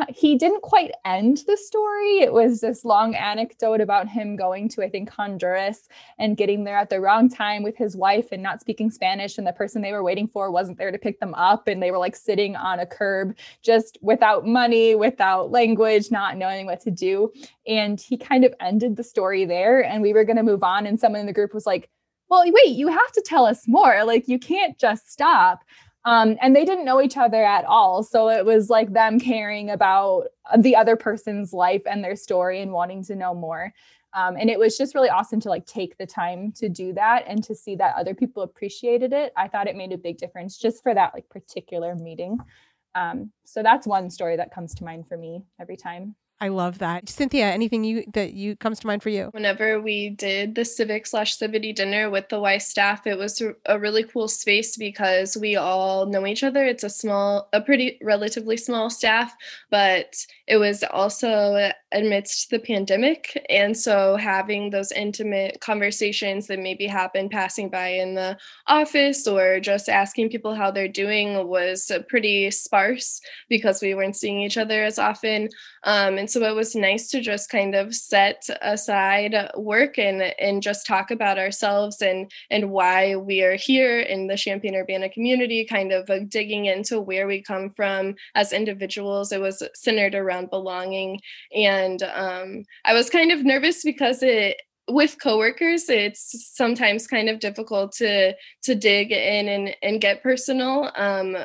he 0.08 0.36
didn't 0.36 0.62
quite 0.62 0.92
end 1.04 1.42
the 1.46 1.56
story. 1.56 2.18
It 2.20 2.32
was 2.32 2.60
this 2.60 2.84
long 2.84 3.14
anecdote 3.14 3.80
about 3.80 4.08
him 4.08 4.36
going 4.36 4.68
to, 4.70 4.82
I 4.82 4.88
think, 4.88 5.10
Honduras 5.10 5.88
and 6.18 6.36
getting 6.36 6.64
there 6.64 6.76
at 6.76 6.90
the 6.90 7.00
wrong 7.00 7.28
time 7.28 7.62
with 7.62 7.76
his 7.76 7.96
wife 7.96 8.28
and 8.32 8.42
not 8.42 8.60
speaking 8.60 8.90
Spanish. 8.90 9.38
And 9.38 9.46
the 9.46 9.52
person 9.52 9.82
they 9.82 9.92
were 9.92 10.02
waiting 10.02 10.28
for 10.28 10.50
wasn't 10.50 10.78
there 10.78 10.90
to 10.90 10.98
pick 10.98 11.20
them 11.20 11.34
up. 11.34 11.68
And 11.68 11.82
they 11.82 11.90
were 11.90 11.98
like 11.98 12.16
sitting 12.16 12.56
on 12.56 12.80
a 12.80 12.86
curb, 12.86 13.36
just 13.62 13.98
without 14.02 14.46
money, 14.46 14.94
without 14.94 15.50
language, 15.50 16.10
not 16.10 16.36
knowing 16.36 16.66
what 16.66 16.80
to 16.82 16.90
do. 16.90 17.32
And 17.66 18.00
he 18.00 18.16
kind 18.16 18.44
of 18.44 18.54
ended 18.60 18.96
the 18.96 19.04
story 19.04 19.44
there. 19.44 19.84
And 19.84 20.02
we 20.02 20.12
were 20.12 20.24
going 20.24 20.36
to 20.36 20.42
move 20.42 20.62
on. 20.62 20.86
And 20.86 20.98
someone 20.98 21.20
in 21.20 21.26
the 21.26 21.32
group 21.32 21.54
was 21.54 21.66
like, 21.66 21.88
well, 22.30 22.44
wait, 22.44 22.76
you 22.76 22.88
have 22.88 23.12
to 23.12 23.22
tell 23.24 23.46
us 23.46 23.66
more. 23.66 24.04
Like, 24.04 24.28
you 24.28 24.38
can't 24.38 24.78
just 24.78 25.10
stop. 25.10 25.64
Um, 26.08 26.38
and 26.40 26.56
they 26.56 26.64
didn't 26.64 26.86
know 26.86 27.02
each 27.02 27.18
other 27.18 27.44
at 27.44 27.66
all. 27.66 28.02
So 28.02 28.30
it 28.30 28.46
was 28.46 28.70
like 28.70 28.94
them 28.94 29.20
caring 29.20 29.68
about 29.68 30.28
the 30.56 30.74
other 30.74 30.96
person's 30.96 31.52
life 31.52 31.82
and 31.84 32.02
their 32.02 32.16
story 32.16 32.62
and 32.62 32.72
wanting 32.72 33.04
to 33.04 33.14
know 33.14 33.34
more. 33.34 33.74
Um, 34.14 34.36
and 34.38 34.48
it 34.48 34.58
was 34.58 34.78
just 34.78 34.94
really 34.94 35.10
awesome 35.10 35.38
to 35.40 35.50
like 35.50 35.66
take 35.66 35.98
the 35.98 36.06
time 36.06 36.50
to 36.52 36.70
do 36.70 36.94
that 36.94 37.24
and 37.26 37.44
to 37.44 37.54
see 37.54 37.76
that 37.76 37.94
other 37.94 38.14
people 38.14 38.42
appreciated 38.42 39.12
it. 39.12 39.34
I 39.36 39.48
thought 39.48 39.68
it 39.68 39.76
made 39.76 39.92
a 39.92 39.98
big 39.98 40.16
difference 40.16 40.56
just 40.56 40.82
for 40.82 40.94
that 40.94 41.12
like 41.12 41.28
particular 41.28 41.94
meeting. 41.94 42.38
Um, 42.94 43.30
so 43.44 43.62
that's 43.62 43.86
one 43.86 44.08
story 44.08 44.36
that 44.38 44.50
comes 44.50 44.74
to 44.76 44.84
mind 44.84 45.06
for 45.08 45.18
me 45.18 45.44
every 45.60 45.76
time. 45.76 46.14
I 46.40 46.48
love 46.48 46.78
that. 46.78 47.08
Cynthia, 47.08 47.46
anything 47.46 47.82
you 47.82 48.04
that 48.14 48.32
you 48.32 48.54
comes 48.54 48.78
to 48.80 48.86
mind 48.86 49.02
for 49.02 49.08
you? 49.08 49.30
Whenever 49.32 49.80
we 49.80 50.10
did 50.10 50.54
the 50.54 50.64
civic 50.64 51.06
slash 51.06 51.36
civity 51.36 51.74
dinner 51.74 52.10
with 52.10 52.28
the 52.28 52.38
Y 52.38 52.58
staff, 52.58 53.06
it 53.06 53.18
was 53.18 53.42
a 53.66 53.78
really 53.78 54.04
cool 54.04 54.28
space 54.28 54.76
because 54.76 55.36
we 55.36 55.56
all 55.56 56.06
know 56.06 56.26
each 56.26 56.44
other. 56.44 56.64
It's 56.64 56.84
a 56.84 56.90
small, 56.90 57.48
a 57.52 57.60
pretty 57.60 57.98
relatively 58.02 58.56
small 58.56 58.88
staff, 58.88 59.34
but 59.70 60.14
it 60.46 60.58
was 60.58 60.84
also 60.84 61.72
amidst 61.92 62.50
the 62.50 62.58
pandemic. 62.58 63.44
And 63.48 63.76
so 63.76 64.16
having 64.16 64.70
those 64.70 64.92
intimate 64.92 65.60
conversations 65.60 66.46
that 66.46 66.58
maybe 66.58 66.86
happen 66.86 67.28
passing 67.28 67.68
by 67.68 67.88
in 67.88 68.14
the 68.14 68.36
office 68.66 69.26
or 69.26 69.60
just 69.60 69.88
asking 69.88 70.30
people 70.30 70.54
how 70.54 70.70
they're 70.70 70.88
doing 70.88 71.46
was 71.48 71.90
pretty 72.08 72.50
sparse 72.50 73.20
because 73.48 73.80
we 73.80 73.94
weren't 73.94 74.16
seeing 74.16 74.40
each 74.40 74.58
other 74.58 74.84
as 74.84 74.98
often. 74.98 75.48
Um, 75.84 76.18
and 76.18 76.30
so 76.30 76.42
it 76.44 76.54
was 76.54 76.74
nice 76.74 77.08
to 77.10 77.20
just 77.20 77.50
kind 77.50 77.74
of 77.74 77.94
set 77.94 78.48
aside 78.60 79.34
work 79.56 79.98
and 79.98 80.22
and 80.38 80.62
just 80.62 80.86
talk 80.86 81.10
about 81.10 81.38
ourselves 81.38 82.02
and 82.02 82.30
and 82.50 82.70
why 82.70 83.16
we 83.16 83.42
are 83.42 83.56
here 83.56 84.00
in 84.00 84.26
the 84.26 84.36
Champaign 84.36 84.74
Urbana 84.74 85.08
community, 85.08 85.64
kind 85.64 85.92
of 85.92 86.08
digging 86.28 86.66
into 86.66 87.00
where 87.00 87.26
we 87.26 87.42
come 87.42 87.70
from 87.70 88.14
as 88.34 88.52
individuals. 88.52 89.32
It 89.32 89.40
was 89.40 89.62
centered 89.74 90.14
around 90.14 90.50
belonging, 90.50 91.20
and 91.54 91.77
um, 92.02 92.64
I 92.84 92.94
was 92.94 93.10
kind 93.10 93.32
of 93.32 93.44
nervous 93.44 93.82
because 93.82 94.22
it 94.22 94.56
with 94.90 95.16
coworkers 95.22 95.90
it's 95.90 96.54
sometimes 96.56 97.06
kind 97.06 97.28
of 97.28 97.40
difficult 97.40 97.92
to 97.92 98.32
to 98.62 98.74
dig 98.74 99.12
in 99.12 99.48
and 99.48 99.76
and 99.82 100.00
get 100.00 100.22
personal. 100.22 100.90
Um 100.96 101.36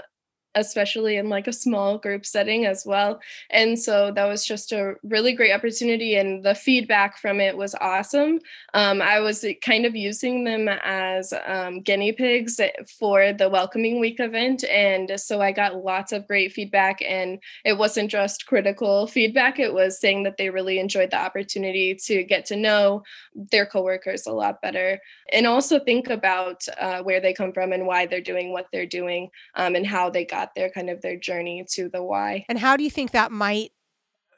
especially 0.56 1.18
in 1.18 1.30
like 1.30 1.48
a 1.48 1.54
small 1.54 1.98
group 1.98 2.26
setting 2.26 2.66
as 2.66 2.86
well. 2.86 3.20
And 3.50 3.78
so 3.78 4.12
that 4.12 4.26
was 4.26 4.46
just 4.46 4.72
a 4.72 4.96
really 5.04 5.34
great 5.34 5.52
opportunity, 5.52 6.16
and 6.16 6.44
the 6.44 6.56
feedback 6.56 7.18
from 7.18 7.40
it 7.40 7.58
was 7.58 7.76
awesome. 7.82 8.40
Um, 8.74 9.02
I 9.02 9.20
was 9.20 9.46
kind 9.64 9.86
of 9.86 9.96
using 9.96 10.44
them 10.44 10.68
as 10.68 11.34
um, 11.46 11.82
guinea 11.82 12.12
pigs 12.12 12.60
for 13.00 13.34
the 13.34 13.50
Welcoming 13.50 14.00
Week 14.00 14.20
event, 14.20 14.64
and 14.66 15.12
so 15.20 15.42
I 15.42 15.52
got 15.52 15.84
lots 15.84 16.12
of 16.12 16.28
great 16.28 16.54
feedback. 16.54 17.02
And 17.02 17.40
it 17.66 17.78
wasn't 17.78 18.12
just 18.12 18.46
critical 18.46 19.08
feedback; 19.08 19.60
it 19.60 19.74
was 19.74 20.00
saying 20.00 20.24
that 20.24 20.38
they 20.38 20.50
really 20.50 20.80
enjoyed 20.80 21.12
the 21.12 21.20
opportunity 21.20 21.96
to 22.06 22.24
get 22.24 22.46
to 22.46 22.56
know 22.56 23.04
their 23.52 23.66
coworkers 23.66 24.26
a 24.26 24.32
lot 24.32 24.62
better, 24.62 25.00
and 25.32 25.48
also 25.48 25.80
think 25.80 26.10
about 26.10 26.66
uh, 26.80 27.02
where 27.02 27.22
they 27.22 27.34
come 27.34 27.54
from 27.54 27.72
and 27.72 27.86
why 27.88 28.06
they're 28.06 28.22
doing 28.22 28.52
what 28.52 28.68
they're 28.72 28.86
doing, 28.86 29.30
um, 29.56 29.76
and 29.76 29.88
how 29.88 30.10
they 30.10 30.26
got 30.26 30.43
got 30.44 30.56
their 30.56 30.70
kind 30.70 30.90
of 30.90 31.02
their 31.02 31.18
journey 31.18 31.66
to 31.72 31.90
the 31.90 32.04
Y. 32.04 32.46
And 32.50 32.60
how 32.60 32.78
do 32.78 32.84
you 32.84 32.90
think 32.90 33.12
that 33.12 33.32
might 33.32 33.72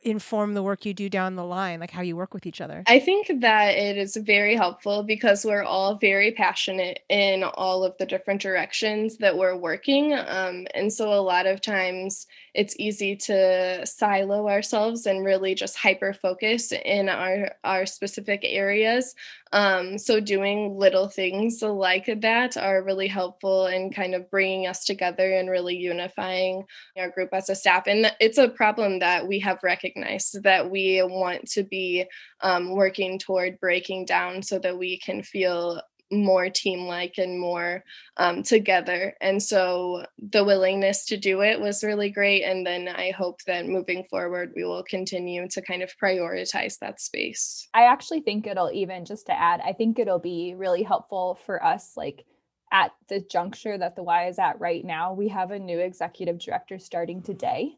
inform 0.05 0.53
the 0.53 0.63
work 0.63 0.85
you 0.85 0.93
do 0.93 1.09
down 1.09 1.35
the 1.35 1.43
line, 1.43 1.79
like 1.79 1.91
how 1.91 2.01
you 2.01 2.15
work 2.15 2.33
with 2.33 2.45
each 2.45 2.61
other? 2.61 2.83
I 2.87 2.99
think 2.99 3.41
that 3.41 3.71
it 3.71 3.97
is 3.97 4.15
very 4.15 4.55
helpful 4.55 5.03
because 5.03 5.43
we're 5.43 5.63
all 5.63 5.95
very 5.95 6.31
passionate 6.31 6.99
in 7.09 7.43
all 7.43 7.83
of 7.83 7.97
the 7.97 8.05
different 8.05 8.41
directions 8.41 9.17
that 9.17 9.37
we're 9.37 9.57
working. 9.57 10.13
Um, 10.13 10.67
and 10.73 10.93
so 10.93 11.11
a 11.11 11.21
lot 11.21 11.47
of 11.47 11.61
times 11.61 12.27
it's 12.55 12.75
easy 12.79 13.15
to 13.15 13.85
silo 13.85 14.47
ourselves 14.47 15.05
and 15.05 15.25
really 15.25 15.53
just 15.53 15.75
hyper 15.75 16.13
focus 16.13 16.71
in 16.71 17.09
our 17.09 17.51
our 17.63 17.85
specific 17.85 18.41
areas 18.43 19.13
um, 19.51 19.97
so 19.97 20.19
doing 20.19 20.77
little 20.77 21.07
things 21.07 21.61
like 21.61 22.09
that 22.21 22.57
are 22.57 22.83
really 22.83 23.07
helpful 23.07 23.67
in 23.67 23.91
kind 23.91 24.15
of 24.15 24.29
bringing 24.29 24.67
us 24.67 24.83
together 24.83 25.33
and 25.33 25.49
really 25.49 25.75
unifying 25.75 26.65
our 26.97 27.09
group 27.09 27.29
as 27.33 27.49
a 27.49 27.55
staff 27.55 27.83
and 27.87 28.11
it's 28.19 28.37
a 28.37 28.49
problem 28.49 28.99
that 28.99 29.27
we 29.27 29.39
have 29.39 29.59
recognized 29.61 29.94
that 30.43 30.69
we 30.69 31.01
want 31.03 31.47
to 31.51 31.63
be 31.63 32.05
um, 32.41 32.71
working 32.71 33.19
toward 33.19 33.59
breaking 33.59 34.05
down 34.05 34.41
so 34.41 34.59
that 34.59 34.77
we 34.77 34.99
can 34.99 35.23
feel 35.23 35.81
more 36.11 36.49
team 36.49 36.81
like 36.81 37.15
and 37.17 37.39
more 37.39 37.83
um, 38.17 38.43
together. 38.43 39.15
And 39.21 39.41
so 39.41 40.05
the 40.19 40.43
willingness 40.43 41.05
to 41.05 41.17
do 41.17 41.41
it 41.41 41.59
was 41.59 41.83
really 41.83 42.09
great. 42.09 42.43
And 42.43 42.65
then 42.65 42.87
I 42.87 43.11
hope 43.11 43.41
that 43.43 43.67
moving 43.67 44.05
forward, 44.09 44.53
we 44.55 44.63
will 44.63 44.83
continue 44.83 45.47
to 45.49 45.61
kind 45.61 45.81
of 45.81 45.91
prioritize 46.01 46.77
that 46.79 47.01
space. 47.01 47.67
I 47.73 47.85
actually 47.85 48.21
think 48.21 48.45
it'll 48.45 48.71
even, 48.71 49.05
just 49.05 49.25
to 49.27 49.33
add, 49.33 49.61
I 49.65 49.73
think 49.73 49.97
it'll 49.97 50.19
be 50.19 50.53
really 50.55 50.83
helpful 50.83 51.39
for 51.45 51.63
us, 51.63 51.93
like 51.97 52.25
at 52.71 52.91
the 53.09 53.21
juncture 53.21 53.77
that 53.77 53.95
the 53.95 54.03
Y 54.03 54.27
is 54.27 54.39
at 54.39 54.59
right 54.59 54.85
now. 54.85 55.13
We 55.13 55.29
have 55.29 55.51
a 55.51 55.59
new 55.59 55.79
executive 55.79 56.39
director 56.39 56.77
starting 56.77 57.21
today 57.21 57.77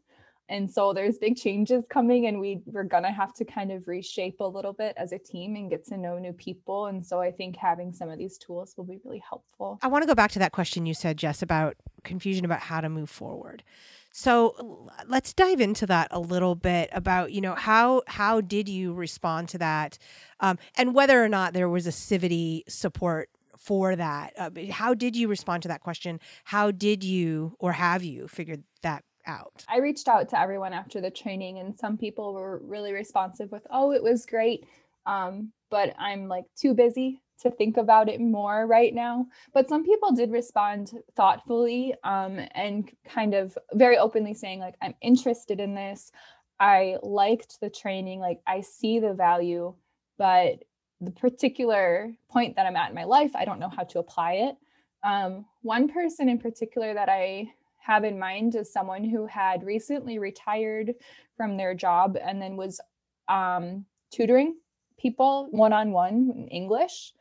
and 0.50 0.70
so 0.70 0.94
there's 0.94 1.18
big 1.18 1.36
changes 1.36 1.86
coming 1.90 2.28
and 2.28 2.40
we 2.40 2.62
we're 2.66 2.84
gonna 2.84 3.12
have 3.12 3.34
to 3.36 3.46
kind 3.46 3.72
of 3.72 3.88
reshape 3.88 4.40
a 4.40 4.48
little 4.48 4.74
bit 4.74 4.94
as 4.98 5.12
a 5.12 5.20
team 5.20 5.56
and 5.56 5.70
get 5.70 5.86
to 5.88 5.98
know 5.98 6.18
new 6.18 6.34
people. 6.34 6.88
And 6.88 7.06
so 7.06 7.20
i 7.20 7.32
think 7.32 7.56
having 7.56 7.94
some 7.94 8.10
of 8.10 8.18
these 8.18 8.38
tools 8.38 8.74
will 8.78 8.86
be 8.86 9.00
really 9.04 9.22
helpful. 9.28 9.80
I 9.82 9.88
want 9.88 10.04
to 10.04 10.08
go 10.08 10.16
back 10.16 10.32
to 10.32 10.40
that 10.40 10.52
question 10.52 10.86
you 10.86 10.94
said 10.94 11.18
jess 11.18 11.42
about 11.42 11.76
confusion 12.04 12.46
about 12.46 12.62
how 12.62 12.82
to 12.82 12.90
move 12.90 13.10
forward. 13.10 13.64
So 14.12 14.90
let's 15.06 15.34
dive 15.34 15.62
into 15.62 15.86
that 15.88 16.08
a 16.12 16.20
little 16.20 16.56
bit 16.56 16.90
about 16.92 17.32
you 17.32 17.42
know 17.42 17.56
how 17.56 18.04
how 18.08 18.42
did 18.42 18.70
you 18.70 18.94
respond 18.94 19.50
to 19.50 19.58
that? 19.60 19.98
Um, 20.40 20.58
and 20.76 20.96
whether 20.96 21.24
or 21.24 21.30
not 21.30 21.54
there 21.54 21.70
was 21.70 21.86
a 21.86 21.92
civity 21.92 22.64
support 22.68 23.30
for 23.58 23.96
that. 23.96 24.34
Uh, 24.38 24.50
how 24.72 24.94
did 24.94 25.16
you 25.16 25.28
respond 25.28 25.64
to 25.64 25.68
that 25.68 25.82
question? 25.82 26.20
How 26.46 26.72
did 26.72 27.04
you 27.04 27.56
or 27.60 27.74
have 27.74 28.04
you 28.04 28.28
figured 28.28 28.64
that 28.82 29.04
out? 29.28 29.64
I 29.68 29.78
reached 29.80 30.08
out 30.08 30.30
to 30.30 30.40
everyone 30.40 30.74
after 30.74 31.02
the 31.02 31.12
training, 31.12 31.60
and 31.60 31.78
some 31.78 31.98
people 31.98 32.34
were 32.34 32.60
really 32.64 32.94
responsive 32.94 33.52
with, 33.52 33.66
"Oh, 33.70 33.92
it 33.92 34.02
was 34.02 34.26
great," 34.26 34.66
um, 35.06 35.52
but 35.70 35.94
I'm 36.00 36.28
like 36.28 36.46
too 36.56 36.74
busy 36.74 37.22
to 37.42 37.52
think 37.52 37.78
about 37.78 38.10
it 38.10 38.20
more 38.20 38.66
right 38.66 38.94
now. 38.94 39.28
But 39.54 39.70
some 39.70 39.84
people 39.84 40.12
did 40.12 40.32
respond 40.32 40.94
thoughtfully 41.16 41.94
um, 42.04 42.40
and 42.56 42.90
kind 43.06 43.36
of 43.36 43.56
very 43.74 43.98
openly 43.98 44.34
saying, 44.34 44.60
like, 44.60 44.76
"I'm 44.82 44.96
interested 45.02 45.60
in 45.60 45.76
this. 45.76 46.12
I 46.60 46.98
liked 47.04 47.60
the 47.62 47.70
training. 47.70 48.20
Like, 48.20 48.42
I 48.48 48.62
see 48.62 49.00
the 49.00 49.14
value, 49.14 49.76
but." 50.18 50.64
The 51.00 51.12
particular 51.12 52.12
point 52.28 52.56
that 52.56 52.66
I'm 52.66 52.76
at 52.76 52.90
in 52.90 52.96
my 52.96 53.04
life, 53.04 53.36
I 53.36 53.46
don't 53.46 53.60
know 53.60 53.70
how 53.70 53.84
to 53.84 54.00
apply 54.00 54.34
it. 54.34 54.56
Um, 55.04 55.46
one 55.62 55.88
person 55.88 56.28
in 56.28 56.40
particular 56.40 56.92
that 56.96 57.08
I 57.08 57.52
have 57.88 58.04
in 58.04 58.20
mind 58.20 58.54
is 58.56 58.72
someone 58.72 59.06
who 59.06 59.26
had 59.26 59.64
recently 59.64 60.20
retired 60.20 60.94
from 61.38 61.56
their 61.56 61.74
job 61.74 62.18
and 62.22 62.42
then 62.42 62.58
was 62.58 62.82
um, 63.30 63.86
tutoring 64.12 64.58
people 65.00 65.48
one-on-one 65.52 66.34
in 66.36 66.48
english. 66.50 67.14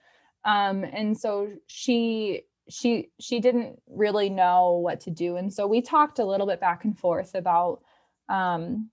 Um, 0.44 0.84
and 0.84 1.16
so 1.16 1.50
she 1.66 2.42
she 2.68 3.10
she 3.20 3.38
didn't 3.38 3.80
really 3.88 4.28
know 4.28 4.72
what 4.72 5.00
to 5.02 5.10
do. 5.10 5.36
And 5.36 5.52
so 5.52 5.68
we 5.68 5.80
talked 5.80 6.18
a 6.18 6.24
little 6.24 6.48
bit 6.48 6.60
back 6.60 6.84
and 6.84 6.98
forth 6.98 7.36
about 7.36 7.80
um, 8.28 8.90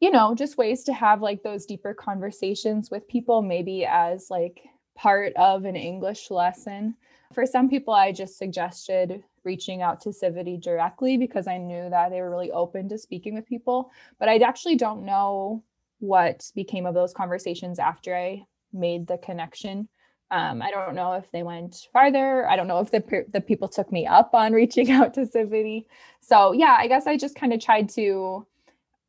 you 0.00 0.10
know 0.10 0.34
just 0.34 0.58
ways 0.58 0.84
to 0.84 0.92
have 0.92 1.22
like 1.22 1.42
those 1.42 1.64
deeper 1.64 1.94
conversations 1.94 2.90
with 2.90 3.08
people 3.08 3.40
maybe 3.40 3.86
as 3.86 4.28
like 4.30 4.60
part 4.94 5.32
of 5.36 5.64
an 5.64 5.76
english 5.76 6.30
lesson. 6.30 6.96
For 7.32 7.46
some 7.46 7.68
people 7.70 7.94
i 7.94 8.12
just 8.12 8.36
suggested 8.36 9.24
reaching 9.46 9.80
out 9.80 10.02
to 10.02 10.10
Civity 10.10 10.60
directly 10.60 11.16
because 11.16 11.46
I 11.46 11.56
knew 11.56 11.88
that 11.88 12.10
they 12.10 12.20
were 12.20 12.30
really 12.30 12.50
open 12.50 12.88
to 12.90 12.98
speaking 12.98 13.34
with 13.34 13.46
people. 13.46 13.90
But 14.18 14.28
I 14.28 14.36
actually 14.38 14.76
don't 14.76 15.06
know 15.06 15.62
what 16.00 16.50
became 16.54 16.84
of 16.84 16.94
those 16.94 17.14
conversations 17.14 17.78
after 17.78 18.14
I 18.14 18.44
made 18.72 19.06
the 19.06 19.16
connection. 19.16 19.88
Um, 20.30 20.60
I 20.60 20.70
don't 20.70 20.96
know 20.96 21.12
if 21.12 21.30
they 21.30 21.44
went 21.44 21.86
farther. 21.92 22.48
I 22.48 22.56
don't 22.56 22.66
know 22.66 22.80
if 22.80 22.90
the 22.90 23.24
the 23.32 23.40
people 23.40 23.68
took 23.68 23.90
me 23.92 24.06
up 24.06 24.34
on 24.34 24.52
reaching 24.52 24.90
out 24.98 25.14
to 25.14 25.26
Civity. 25.26 25.86
So 26.20 26.52
yeah, 26.52 26.76
I 26.78 26.88
guess 26.88 27.06
I 27.06 27.16
just 27.16 27.36
kind 27.36 27.52
of 27.52 27.60
tried 27.60 27.88
to 27.90 28.46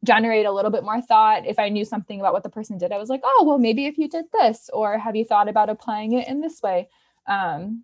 generate 0.04 0.46
a 0.46 0.52
little 0.52 0.70
bit 0.70 0.84
more 0.84 1.02
thought. 1.02 1.48
If 1.48 1.58
I 1.58 1.70
knew 1.70 1.84
something 1.84 2.20
about 2.20 2.34
what 2.34 2.44
the 2.44 2.50
person 2.50 2.78
did, 2.78 2.92
I 2.92 3.00
was 3.00 3.10
like, 3.10 3.22
oh 3.24 3.44
well, 3.48 3.58
maybe 3.58 3.88
if 3.88 3.98
you 3.98 4.08
did 4.08 4.26
this, 4.32 4.70
or 4.72 5.00
have 5.00 5.16
you 5.16 5.26
thought 5.26 5.50
about 5.50 5.70
applying 5.70 6.14
it 6.14 6.28
in 6.28 6.40
this 6.40 6.62
way? 6.62 6.88
Um, 7.26 7.84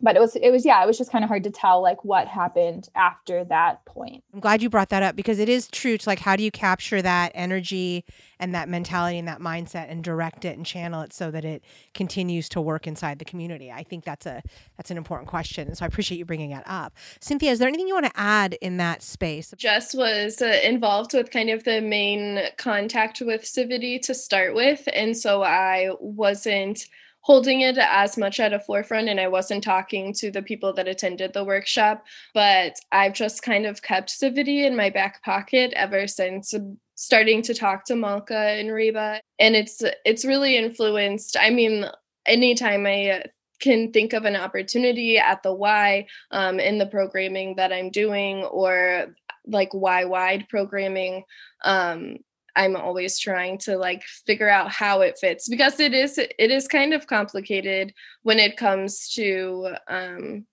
but 0.00 0.14
it 0.14 0.20
was 0.20 0.36
it 0.36 0.50
was 0.50 0.64
yeah 0.64 0.82
it 0.82 0.86
was 0.86 0.98
just 0.98 1.10
kind 1.10 1.24
of 1.24 1.28
hard 1.28 1.44
to 1.44 1.50
tell 1.50 1.80
like 1.80 2.04
what 2.04 2.28
happened 2.28 2.88
after 2.94 3.44
that 3.44 3.84
point. 3.84 4.22
I'm 4.34 4.40
glad 4.40 4.62
you 4.62 4.68
brought 4.68 4.90
that 4.90 5.02
up 5.02 5.16
because 5.16 5.38
it 5.38 5.48
is 5.48 5.68
true 5.68 5.96
to 5.96 6.08
like 6.08 6.18
how 6.18 6.36
do 6.36 6.42
you 6.42 6.50
capture 6.50 7.00
that 7.00 7.32
energy 7.34 8.04
and 8.38 8.54
that 8.54 8.68
mentality 8.68 9.18
and 9.18 9.26
that 9.26 9.40
mindset 9.40 9.90
and 9.90 10.04
direct 10.04 10.44
it 10.44 10.56
and 10.56 10.66
channel 10.66 11.00
it 11.00 11.12
so 11.12 11.30
that 11.30 11.44
it 11.44 11.64
continues 11.94 12.48
to 12.50 12.60
work 12.60 12.86
inside 12.86 13.18
the 13.18 13.24
community? 13.24 13.72
I 13.72 13.82
think 13.82 14.04
that's 14.04 14.26
a 14.26 14.42
that's 14.76 14.90
an 14.90 14.98
important 14.98 15.28
question 15.28 15.68
and 15.68 15.76
so 15.76 15.84
i 15.84 15.88
appreciate 15.88 16.18
you 16.18 16.24
bringing 16.24 16.50
that 16.50 16.64
up. 16.66 16.92
Cynthia 17.20 17.52
is 17.52 17.58
there 17.58 17.68
anything 17.68 17.88
you 17.88 17.94
want 17.94 18.06
to 18.06 18.20
add 18.20 18.54
in 18.60 18.76
that 18.76 19.02
space? 19.02 19.54
Jess 19.56 19.94
was 19.94 20.42
uh, 20.42 20.60
involved 20.62 21.14
with 21.14 21.30
kind 21.30 21.48
of 21.48 21.64
the 21.64 21.80
main 21.80 22.40
contact 22.58 23.22
with 23.24 23.42
civity 23.42 24.00
to 24.02 24.14
start 24.14 24.54
with 24.54 24.86
and 24.92 25.16
so 25.16 25.42
i 25.42 25.90
wasn't 26.00 26.86
holding 27.26 27.62
it 27.62 27.76
as 27.76 28.16
much 28.16 28.38
at 28.38 28.52
a 28.52 28.60
forefront 28.60 29.08
and 29.08 29.18
I 29.18 29.26
wasn't 29.26 29.64
talking 29.64 30.12
to 30.12 30.30
the 30.30 30.42
people 30.42 30.72
that 30.74 30.86
attended 30.86 31.32
the 31.32 31.42
workshop, 31.42 32.04
but 32.32 32.76
I've 32.92 33.14
just 33.14 33.42
kind 33.42 33.66
of 33.66 33.82
kept 33.82 34.10
Civity 34.10 34.64
in 34.64 34.76
my 34.76 34.90
back 34.90 35.24
pocket 35.24 35.72
ever 35.74 36.06
since 36.06 36.54
starting 36.94 37.42
to 37.42 37.52
talk 37.52 37.84
to 37.86 37.96
Malka 37.96 38.38
and 38.38 38.70
Reba. 38.70 39.20
And 39.40 39.56
it's 39.56 39.82
it's 40.04 40.24
really 40.24 40.56
influenced. 40.56 41.36
I 41.36 41.50
mean, 41.50 41.86
anytime 42.26 42.86
I 42.86 43.24
can 43.60 43.90
think 43.90 44.12
of 44.12 44.24
an 44.24 44.36
opportunity 44.36 45.18
at 45.18 45.42
the 45.42 45.52
Y 45.52 46.06
um, 46.30 46.60
in 46.60 46.78
the 46.78 46.86
programming 46.86 47.56
that 47.56 47.72
I'm 47.72 47.90
doing 47.90 48.44
or 48.44 49.16
like 49.46 49.74
Y 49.74 50.04
wide 50.04 50.48
programming, 50.48 51.24
um, 51.64 52.18
I'm 52.56 52.74
always 52.74 53.18
trying 53.18 53.58
to 53.58 53.76
like 53.76 54.02
figure 54.02 54.48
out 54.48 54.70
how 54.70 55.02
it 55.02 55.18
fits 55.18 55.48
because 55.48 55.78
it 55.78 55.94
is 55.94 56.18
it 56.18 56.50
is 56.50 56.66
kind 56.66 56.94
of 56.94 57.06
complicated 57.06 57.92
when 58.22 58.38
it 58.38 58.56
comes 58.56 59.08
to 59.14 59.74
um 59.88 60.46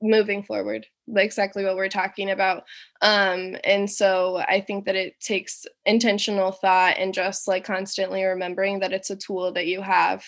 moving 0.00 0.44
forward 0.44 0.86
like 1.08 1.24
exactly 1.24 1.64
what 1.64 1.74
we're 1.74 1.88
talking 1.88 2.30
about 2.30 2.62
um 3.02 3.56
and 3.64 3.90
so 3.90 4.36
i 4.48 4.60
think 4.60 4.84
that 4.84 4.94
it 4.94 5.18
takes 5.18 5.66
intentional 5.86 6.52
thought 6.52 6.96
and 6.98 7.12
just 7.12 7.48
like 7.48 7.64
constantly 7.64 8.22
remembering 8.22 8.78
that 8.78 8.92
it's 8.92 9.10
a 9.10 9.16
tool 9.16 9.52
that 9.52 9.66
you 9.66 9.82
have 9.82 10.24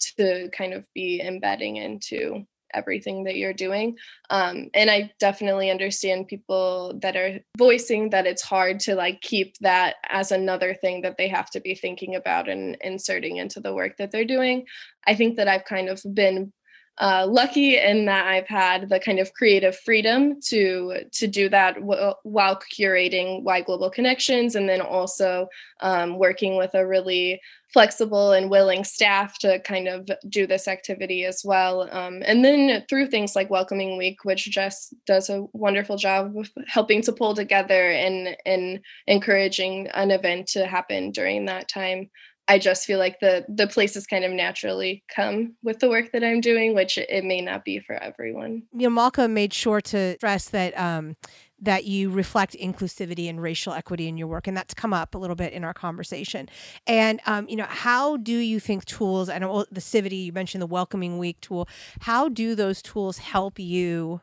to 0.00 0.50
kind 0.50 0.72
of 0.72 0.84
be 0.92 1.20
embedding 1.20 1.76
into 1.76 2.44
everything 2.74 3.24
that 3.24 3.36
you're 3.36 3.52
doing. 3.52 3.96
Um, 4.30 4.70
and 4.74 4.90
I 4.90 5.12
definitely 5.18 5.70
understand 5.70 6.28
people 6.28 6.98
that 7.02 7.16
are 7.16 7.40
voicing 7.56 8.10
that 8.10 8.26
it's 8.26 8.42
hard 8.42 8.80
to 8.80 8.94
like 8.94 9.20
keep 9.20 9.56
that 9.58 9.96
as 10.08 10.32
another 10.32 10.74
thing 10.74 11.02
that 11.02 11.16
they 11.18 11.28
have 11.28 11.50
to 11.50 11.60
be 11.60 11.74
thinking 11.74 12.14
about 12.14 12.48
and 12.48 12.76
inserting 12.80 13.36
into 13.36 13.60
the 13.60 13.74
work 13.74 13.96
that 13.98 14.10
they're 14.10 14.24
doing. 14.24 14.66
I 15.06 15.14
think 15.14 15.36
that 15.36 15.48
I've 15.48 15.64
kind 15.64 15.88
of 15.88 16.02
been 16.14 16.52
uh, 16.98 17.26
lucky 17.28 17.78
in 17.78 18.04
that 18.04 18.26
I've 18.26 18.46
had 18.46 18.88
the 18.88 19.00
kind 19.00 19.18
of 19.18 19.32
creative 19.32 19.78
freedom 19.78 20.40
to 20.48 21.04
to 21.10 21.26
do 21.26 21.48
that 21.48 21.76
w- 21.76 22.12
while 22.22 22.60
curating 22.76 23.42
Y 23.42 23.62
Global 23.62 23.90
Connections, 23.90 24.54
and 24.54 24.68
then 24.68 24.80
also 24.80 25.48
um, 25.80 26.18
working 26.18 26.56
with 26.56 26.74
a 26.74 26.86
really 26.86 27.40
flexible 27.72 28.32
and 28.32 28.50
willing 28.50 28.84
staff 28.84 29.38
to 29.38 29.58
kind 29.60 29.88
of 29.88 30.06
do 30.28 30.46
this 30.46 30.68
activity 30.68 31.24
as 31.24 31.40
well. 31.42 31.88
Um, 31.90 32.22
and 32.26 32.44
then 32.44 32.84
through 32.88 33.06
things 33.06 33.34
like 33.34 33.48
Welcoming 33.48 33.96
Week, 33.96 34.24
which 34.24 34.50
Jess 34.50 34.92
does 35.06 35.30
a 35.30 35.46
wonderful 35.54 35.96
job 35.96 36.36
of 36.36 36.50
helping 36.66 37.00
to 37.02 37.12
pull 37.12 37.34
together 37.34 37.90
and 37.90 38.36
and 38.44 38.80
encouraging 39.06 39.88
an 39.94 40.10
event 40.10 40.48
to 40.48 40.66
happen 40.66 41.10
during 41.10 41.46
that 41.46 41.68
time. 41.68 42.10
I 42.48 42.58
just 42.58 42.86
feel 42.86 42.98
like 42.98 43.20
the 43.20 43.44
the 43.48 43.66
places 43.66 44.06
kind 44.06 44.24
of 44.24 44.32
naturally 44.32 45.04
come 45.14 45.54
with 45.62 45.78
the 45.78 45.88
work 45.88 46.12
that 46.12 46.24
I'm 46.24 46.40
doing, 46.40 46.74
which 46.74 46.98
it 46.98 47.24
may 47.24 47.40
not 47.40 47.64
be 47.64 47.78
for 47.78 47.94
everyone. 47.94 48.64
You 48.72 48.88
know, 48.88 48.90
Malka 48.90 49.28
made 49.28 49.54
sure 49.54 49.80
to 49.80 50.14
stress 50.14 50.48
that 50.50 50.76
um, 50.78 51.16
that 51.60 51.84
you 51.84 52.10
reflect 52.10 52.56
inclusivity 52.60 53.30
and 53.30 53.40
racial 53.40 53.72
equity 53.72 54.08
in 54.08 54.16
your 54.16 54.26
work, 54.26 54.48
and 54.48 54.56
that's 54.56 54.74
come 54.74 54.92
up 54.92 55.14
a 55.14 55.18
little 55.18 55.36
bit 55.36 55.52
in 55.52 55.62
our 55.62 55.72
conversation. 55.72 56.48
And 56.86 57.20
um, 57.26 57.48
you 57.48 57.56
know, 57.56 57.66
how 57.68 58.16
do 58.16 58.36
you 58.36 58.58
think 58.58 58.84
tools? 58.84 59.28
I 59.28 59.38
know 59.38 59.64
the 59.70 59.80
Civity 59.80 60.24
you 60.24 60.32
mentioned 60.32 60.62
the 60.62 60.66
Welcoming 60.66 61.18
Week 61.18 61.40
tool. 61.40 61.68
How 62.00 62.28
do 62.28 62.54
those 62.56 62.82
tools 62.82 63.18
help 63.18 63.58
you 63.60 64.20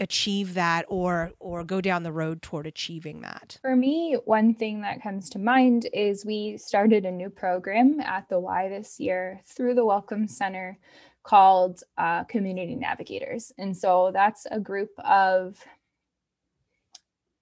achieve 0.00 0.54
that 0.54 0.84
or 0.88 1.32
or 1.38 1.64
go 1.64 1.80
down 1.80 2.02
the 2.02 2.12
road 2.12 2.42
toward 2.42 2.66
achieving 2.66 3.20
that? 3.20 3.58
For 3.62 3.76
me 3.76 4.16
one 4.24 4.54
thing 4.54 4.80
that 4.82 5.02
comes 5.02 5.28
to 5.30 5.38
mind 5.38 5.88
is 5.92 6.24
we 6.24 6.56
started 6.58 7.04
a 7.04 7.10
new 7.10 7.30
program 7.30 8.00
at 8.00 8.28
the 8.28 8.40
y 8.40 8.68
this 8.68 8.98
year 8.98 9.40
through 9.46 9.74
the 9.74 9.84
welcome 9.84 10.26
center 10.26 10.78
called 11.22 11.82
uh, 11.98 12.24
community 12.24 12.74
navigators. 12.74 13.52
And 13.58 13.76
so 13.76 14.10
that's 14.12 14.46
a 14.50 14.58
group 14.58 14.90
of 15.04 15.56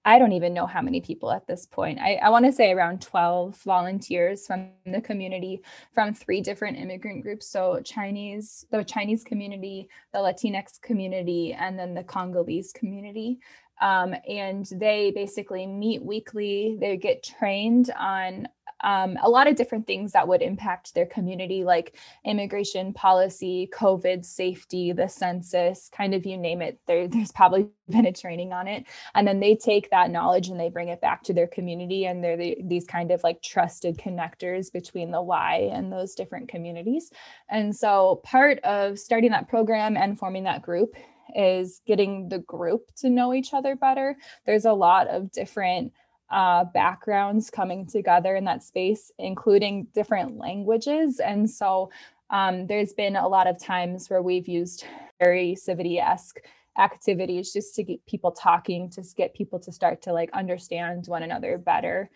I 0.04 0.18
don't 0.18 0.32
even 0.32 0.54
know 0.54 0.66
how 0.66 0.80
many 0.80 1.02
people 1.02 1.30
at 1.30 1.46
this 1.46 1.66
point. 1.66 1.98
I, 2.00 2.14
I 2.16 2.30
want 2.30 2.46
to 2.46 2.52
say 2.52 2.72
around 2.72 3.02
12 3.02 3.56
volunteers 3.56 4.46
from 4.46 4.70
the 4.86 5.00
community 5.00 5.62
from 5.92 6.14
three 6.14 6.40
different 6.40 6.78
immigrant 6.78 7.22
groups. 7.22 7.46
So 7.46 7.80
Chinese, 7.84 8.64
the 8.70 8.82
Chinese 8.82 9.24
community, 9.24 9.88
the 10.12 10.20
Latinx 10.20 10.80
community, 10.80 11.52
and 11.52 11.78
then 11.78 11.92
the 11.92 12.04
Congolese 12.04 12.72
community. 12.72 13.40
Um, 13.80 14.14
and 14.28 14.66
they 14.72 15.10
basically 15.14 15.66
meet 15.66 16.02
weekly. 16.02 16.76
They 16.80 16.96
get 16.96 17.22
trained 17.22 17.90
on 17.98 18.48
um, 18.82 19.18
a 19.22 19.28
lot 19.28 19.46
of 19.46 19.56
different 19.56 19.86
things 19.86 20.12
that 20.12 20.26
would 20.26 20.42
impact 20.42 20.94
their 20.94 21.06
community, 21.06 21.64
like 21.64 21.96
immigration 22.24 22.92
policy, 22.92 23.68
COVID 23.74 24.24
safety, 24.24 24.92
the 24.92 25.08
census, 25.08 25.90
kind 25.94 26.14
of 26.14 26.24
you 26.24 26.36
name 26.36 26.62
it. 26.62 26.80
There, 26.86 27.06
there's 27.08 27.32
probably 27.32 27.68
been 27.88 28.06
a 28.06 28.12
training 28.12 28.52
on 28.52 28.68
it. 28.68 28.84
And 29.14 29.26
then 29.26 29.40
they 29.40 29.56
take 29.56 29.90
that 29.90 30.10
knowledge 30.10 30.48
and 30.48 30.58
they 30.58 30.70
bring 30.70 30.88
it 30.88 31.00
back 31.00 31.22
to 31.24 31.34
their 31.34 31.46
community. 31.46 32.06
And 32.06 32.22
they're 32.22 32.36
the, 32.36 32.56
these 32.64 32.86
kind 32.86 33.10
of 33.10 33.22
like 33.22 33.42
trusted 33.42 33.98
connectors 33.98 34.72
between 34.72 35.10
the 35.10 35.22
Y 35.22 35.68
and 35.72 35.92
those 35.92 36.14
different 36.14 36.48
communities. 36.48 37.10
And 37.48 37.74
so 37.74 38.20
part 38.24 38.58
of 38.60 38.98
starting 38.98 39.30
that 39.32 39.48
program 39.48 39.96
and 39.96 40.18
forming 40.18 40.44
that 40.44 40.62
group 40.62 40.94
is 41.36 41.80
getting 41.86 42.28
the 42.28 42.40
group 42.40 42.94
to 42.96 43.10
know 43.10 43.34
each 43.34 43.54
other 43.54 43.76
better. 43.76 44.16
There's 44.46 44.64
a 44.64 44.72
lot 44.72 45.08
of 45.08 45.30
different 45.32 45.92
uh, 46.30 46.64
backgrounds 46.64 47.50
coming 47.50 47.86
together 47.86 48.36
in 48.36 48.44
that 48.44 48.62
space, 48.62 49.10
including 49.18 49.88
different 49.94 50.36
languages. 50.36 51.18
And 51.18 51.50
so 51.50 51.90
um, 52.30 52.66
there's 52.66 52.92
been 52.92 53.16
a 53.16 53.28
lot 53.28 53.46
of 53.48 53.58
times 53.58 54.08
where 54.08 54.22
we've 54.22 54.48
used 54.48 54.84
very 55.18 55.56
Civity 55.56 56.00
esque 56.00 56.38
activities 56.78 57.52
just 57.52 57.74
to 57.74 57.82
get 57.82 58.06
people 58.06 58.30
talking, 58.30 58.88
to 58.90 59.02
get 59.16 59.34
people 59.34 59.58
to 59.58 59.72
start 59.72 60.02
to 60.02 60.12
like 60.12 60.30
understand 60.32 61.04
one 61.06 61.22
another 61.22 61.58
better. 61.58 62.08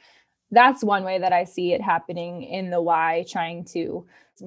That's 0.51 0.85
one 0.85 1.03
way 1.03 1.19
that 1.19 1.33
I 1.33 1.45
see 1.45 1.73
it 1.73 1.83
happening 1.83 2.43
in 2.43 2.71
the 2.71 2.81
Y, 2.81 3.25
trying 3.29 3.65
to 3.67 4.07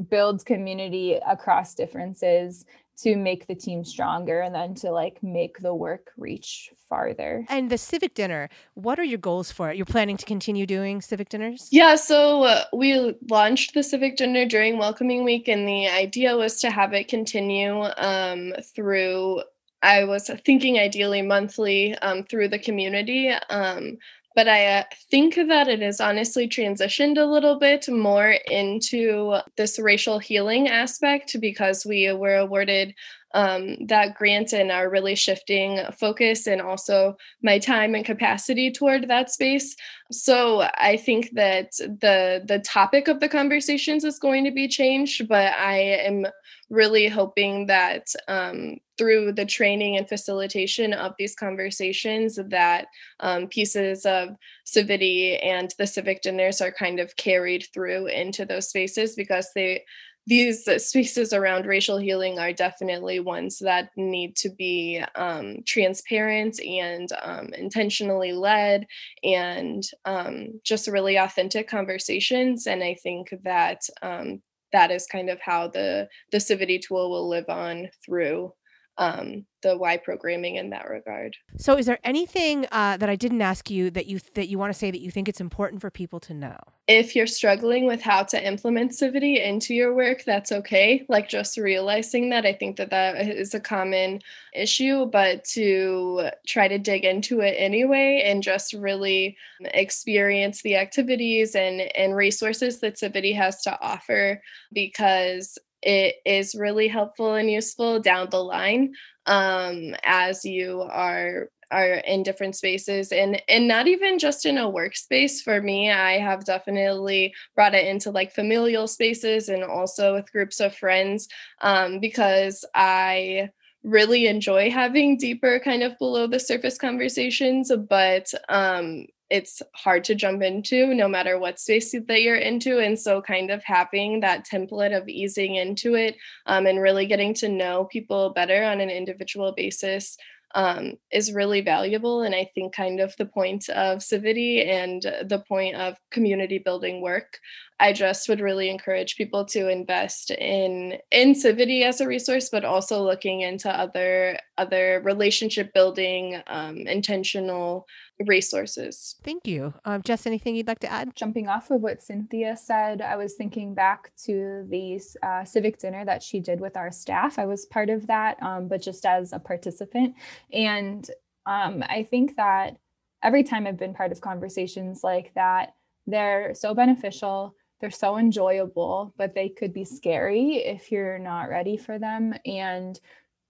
build 0.09 0.45
community 0.45 1.19
across 1.27 1.75
differences 1.75 2.65
to 2.97 3.15
make 3.15 3.47
the 3.47 3.55
team 3.55 3.83
stronger 3.83 4.41
and 4.41 4.53
then 4.53 4.73
to 4.75 4.91
like 4.91 5.21
make 5.21 5.59
the 5.59 5.73
work 5.73 6.11
reach 6.17 6.71
farther. 6.89 7.45
And 7.49 7.69
the 7.69 7.77
civic 7.77 8.13
dinner, 8.13 8.49
what 8.73 8.99
are 8.99 9.03
your 9.03 9.19
goals 9.19 9.51
for 9.51 9.69
it? 9.69 9.77
You're 9.77 9.85
planning 9.85 10.17
to 10.17 10.25
continue 10.25 10.65
doing 10.65 11.01
civic 11.01 11.29
dinners? 11.29 11.69
Yeah, 11.71 11.95
so 11.95 12.43
uh, 12.43 12.63
we 12.73 13.15
launched 13.29 13.73
the 13.73 13.83
civic 13.83 14.17
dinner 14.17 14.45
during 14.45 14.77
welcoming 14.77 15.23
week 15.23 15.47
and 15.47 15.67
the 15.67 15.87
idea 15.87 16.35
was 16.35 16.59
to 16.61 16.71
have 16.71 16.93
it 16.93 17.07
continue 17.07 17.83
um, 17.97 18.53
through 18.75 19.41
I 19.83 20.05
was 20.05 20.29
thinking 20.43 20.79
ideally 20.79 21.21
monthly 21.21 21.95
um, 21.99 22.23
through 22.23 22.47
the 22.49 22.57
community. 22.57 23.29
Um, 23.29 23.97
but 24.37 24.47
I 24.47 24.67
uh, 24.67 24.83
think 25.09 25.33
that 25.33 25.67
it 25.67 25.81
has 25.81 25.99
honestly 25.99 26.47
transitioned 26.47 27.17
a 27.17 27.25
little 27.25 27.57
bit 27.57 27.89
more 27.89 28.35
into 28.51 29.39
this 29.55 29.79
racial 29.79 30.19
healing 30.19 30.67
aspect 30.67 31.35
because 31.41 31.87
we 31.87 32.13
were 32.13 32.35
awarded 32.35 32.93
um, 33.33 33.87
that 33.87 34.13
grant 34.13 34.53
and 34.53 34.71
are 34.71 34.91
really 34.91 35.15
shifting 35.15 35.79
focus 35.99 36.45
and 36.45 36.61
also 36.61 37.17
my 37.41 37.57
time 37.57 37.95
and 37.95 38.05
capacity 38.05 38.71
toward 38.71 39.07
that 39.07 39.31
space. 39.31 39.75
So 40.11 40.69
I 40.75 40.97
think 40.97 41.31
that 41.31 41.71
the 41.77 42.43
the 42.45 42.59
topic 42.59 43.07
of 43.07 43.19
the 43.19 43.29
conversations 43.29 44.03
is 44.03 44.19
going 44.19 44.43
to 44.43 44.51
be 44.51 44.67
changed, 44.67 45.27
but 45.27 45.51
I 45.53 45.77
am 46.05 46.27
really 46.69 47.07
hoping 47.07 47.65
that 47.65 48.05
um, 48.27 48.77
through 48.97 49.31
the 49.33 49.45
training 49.45 49.97
and 49.97 50.07
facilitation 50.07 50.93
of 50.93 51.13
these 51.17 51.35
conversations 51.35 52.39
that 52.49 52.87
um, 53.19 53.47
pieces 53.47 54.05
of 54.05 54.29
civity 54.65 55.39
and 55.43 55.73
the 55.77 55.87
civic 55.87 56.21
dinners 56.21 56.61
are 56.61 56.71
kind 56.71 56.99
of 56.99 57.15
carried 57.15 57.65
through 57.73 58.07
into 58.07 58.45
those 58.45 58.69
spaces 58.69 59.15
because 59.15 59.49
they 59.55 59.83
these 60.27 60.65
spaces 60.85 61.31
around 61.31 61.65
racial 61.65 61.97
healing 61.97 62.37
are 62.37 62.51
definitely 62.51 63.21
ones 63.21 63.59
that 63.59 63.91
need 63.95 64.35
to 64.35 64.49
be 64.49 65.01
um, 65.15 65.59
transparent 65.65 66.59
and 66.61 67.07
um, 67.23 67.53
intentionally 67.53 68.33
led 68.33 68.85
and 69.23 69.83
um, 70.03 70.59
just 70.65 70.89
really 70.89 71.15
authentic 71.15 71.69
conversations. 71.69 72.67
And 72.67 72.83
i 72.83 72.93
think 73.01 73.33
that 73.43 73.83
um, 74.01 74.41
that 74.73 74.91
is 74.91 75.07
kind 75.07 75.29
of 75.29 75.39
how 75.39 75.67
the 75.67 76.07
the 76.31 76.39
civity 76.39 76.81
tool 76.81 77.09
will 77.09 77.29
live 77.29 77.49
on 77.49 77.87
through 78.05 78.51
um, 78.97 79.45
the 79.63 79.77
Y 79.77 79.97
programming 79.97 80.55
in 80.55 80.69
that 80.69 80.87
regard. 80.89 81.35
So, 81.57 81.77
is 81.77 81.85
there 81.85 81.99
anything 82.03 82.65
uh, 82.71 82.97
that 82.97 83.09
I 83.09 83.15
didn't 83.15 83.41
ask 83.41 83.69
you 83.69 83.89
that 83.91 84.07
you 84.07 84.19
that 84.35 84.47
you 84.47 84.57
want 84.57 84.71
to 84.71 84.77
say 84.77 84.91
that 84.91 85.01
you 85.01 85.11
think 85.11 85.27
it's 85.27 85.41
important 85.41 85.81
for 85.81 85.89
people 85.89 86.19
to 86.21 86.33
know? 86.33 86.57
If 86.87 87.15
you're 87.15 87.27
struggling 87.27 87.85
with 87.85 88.01
how 88.01 88.23
to 88.23 88.47
implement 88.47 88.91
Civity 88.91 89.43
into 89.43 89.73
your 89.73 89.93
work, 89.93 90.23
that's 90.23 90.51
okay. 90.51 91.05
Like 91.09 91.27
just 91.27 91.57
realizing 91.57 92.29
that, 92.29 92.45
I 92.45 92.53
think 92.53 92.77
that 92.77 92.91
that 92.91 93.17
is 93.27 93.53
a 93.53 93.59
common 93.59 94.21
issue, 94.53 95.05
but 95.05 95.43
to 95.45 96.29
try 96.47 96.67
to 96.67 96.77
dig 96.77 97.03
into 97.03 97.41
it 97.41 97.55
anyway 97.57 98.23
and 98.25 98.41
just 98.41 98.73
really 98.73 99.37
experience 99.61 100.61
the 100.61 100.77
activities 100.77 101.55
and 101.55 101.81
and 101.95 102.15
resources 102.15 102.79
that 102.79 102.95
Civity 102.95 103.35
has 103.35 103.61
to 103.63 103.79
offer 103.81 104.41
because 104.71 105.57
it 105.81 106.15
is 106.25 106.55
really 106.55 106.87
helpful 106.87 107.35
and 107.35 107.49
useful 107.49 107.99
down 107.99 108.29
the 108.29 108.43
line 108.43 108.93
um, 109.25 109.95
as 110.03 110.43
you 110.45 110.81
are 110.81 111.49
are 111.69 111.95
in 111.95 112.23
different 112.23 112.55
spaces 112.55 113.11
and 113.11 113.41
and 113.49 113.67
not 113.67 113.87
even 113.87 114.17
just 114.19 114.45
in 114.45 114.57
a 114.57 114.71
workspace. 114.71 115.41
For 115.43 115.61
me 115.61 115.91
i 115.91 116.13
have 116.13 116.45
definitely 116.45 117.33
brought 117.55 117.75
it 117.75 117.85
into 117.85 118.09
like 118.09 118.33
familial 118.33 118.87
spaces 118.87 119.49
and 119.49 119.63
also 119.63 120.15
with 120.15 120.31
groups 120.31 120.59
of 120.61 120.75
friends 120.75 121.27
um, 121.61 121.99
because 121.99 122.63
i 122.73 123.49
really 123.83 124.27
enjoy 124.27 124.71
having 124.71 125.17
deeper 125.17 125.59
kind 125.59 125.83
of 125.83 125.97
below 125.97 126.27
the 126.27 126.39
surface 126.39 126.77
conversations 126.77 127.71
but 127.89 128.31
um, 128.49 129.05
it's 129.29 129.61
hard 129.75 130.03
to 130.05 130.15
jump 130.15 130.41
into 130.41 130.93
no 130.93 131.07
matter 131.07 131.37
what 131.37 131.59
space 131.59 131.91
that 131.91 132.21
you're 132.21 132.35
into 132.35 132.79
and 132.79 132.97
so 132.97 133.21
kind 133.21 133.51
of 133.51 133.63
having 133.63 134.21
that 134.21 134.45
template 134.45 134.95
of 134.95 135.07
easing 135.07 135.55
into 135.55 135.95
it 135.95 136.15
um, 136.45 136.65
and 136.65 136.81
really 136.81 137.05
getting 137.05 137.33
to 137.33 137.49
know 137.49 137.85
people 137.85 138.31
better 138.33 138.63
on 138.63 138.79
an 138.79 138.89
individual 138.89 139.53
basis 139.55 140.17
um, 140.55 140.93
is 141.11 141.33
really 141.33 141.59
valuable. 141.59 142.21
And 142.21 142.33
I 142.33 142.49
think 142.55 142.73
kind 142.73 143.01
of 143.01 143.13
the 143.17 143.25
point 143.25 143.67
of 143.69 143.99
Civity 143.99 144.65
and 144.65 145.01
the 145.01 145.43
point 145.47 145.75
of 145.75 145.97
community 146.09 146.57
building 146.57 147.01
work 147.01 147.37
I 147.79 147.93
just 147.93 148.27
would 148.27 148.39
really 148.39 148.69
encourage 148.69 149.17
people 149.17 149.45
to 149.45 149.69
invest 149.69 150.31
in 150.31 150.97
in 151.11 151.33
Civity 151.33 151.83
as 151.83 152.01
a 152.01 152.07
resource, 152.07 152.49
but 152.49 152.65
also 152.65 153.03
looking 153.03 153.41
into 153.41 153.69
other 153.69 154.39
other 154.57 155.01
relationship 155.03 155.73
building, 155.73 156.41
um, 156.47 156.77
intentional 156.87 157.85
resources. 158.25 159.15
Thank 159.23 159.47
you, 159.47 159.73
um, 159.85 160.01
Jess. 160.01 160.25
Anything 160.25 160.55
you'd 160.55 160.67
like 160.67 160.79
to 160.79 160.91
add? 160.91 161.15
Jumping 161.15 161.47
off 161.47 161.69
of 161.71 161.81
what 161.81 162.01
Cynthia 162.01 162.57
said, 162.57 163.01
I 163.01 163.15
was 163.15 163.35
thinking 163.35 163.73
back 163.73 164.11
to 164.25 164.65
the 164.69 164.99
uh, 165.23 165.43
civic 165.45 165.79
dinner 165.79 166.03
that 166.05 166.23
she 166.23 166.39
did 166.39 166.59
with 166.59 166.77
our 166.77 166.91
staff. 166.91 167.37
I 167.37 167.45
was 167.45 167.65
part 167.65 167.89
of 167.89 168.07
that, 168.07 168.41
um, 168.41 168.67
but 168.67 168.81
just 168.81 169.05
as 169.05 169.33
a 169.33 169.39
participant, 169.39 170.15
and 170.51 171.09
um, 171.45 171.83
I 171.87 172.07
think 172.09 172.35
that 172.37 172.77
every 173.23 173.43
time 173.43 173.67
I've 173.67 173.77
been 173.77 173.93
part 173.93 174.11
of 174.11 174.21
conversations 174.21 175.03
like 175.03 175.33
that, 175.35 175.75
they're 176.05 176.53
so 176.53 176.73
beneficial 176.73 177.55
they're 177.79 177.91
so 177.91 178.17
enjoyable, 178.17 179.13
but 179.17 179.35
they 179.35 179.49
could 179.49 179.73
be 179.73 179.85
scary 179.85 180.55
if 180.55 180.91
you're 180.91 181.19
not 181.19 181.49
ready 181.49 181.77
for 181.77 181.99
them. 181.99 182.33
And 182.45 182.99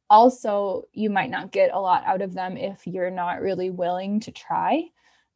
also, 0.10 0.84
you 0.94 1.10
might 1.10 1.30
not 1.30 1.52
get 1.52 1.72
a 1.74 1.80
lot 1.80 2.04
out 2.06 2.22
of 2.22 2.34
them 2.34 2.58
if 2.58 2.88
you're 2.88 3.12
not 3.12 3.42
really 3.42 3.70
willing 3.70 4.20
to 4.22 4.32
try. 4.32 4.84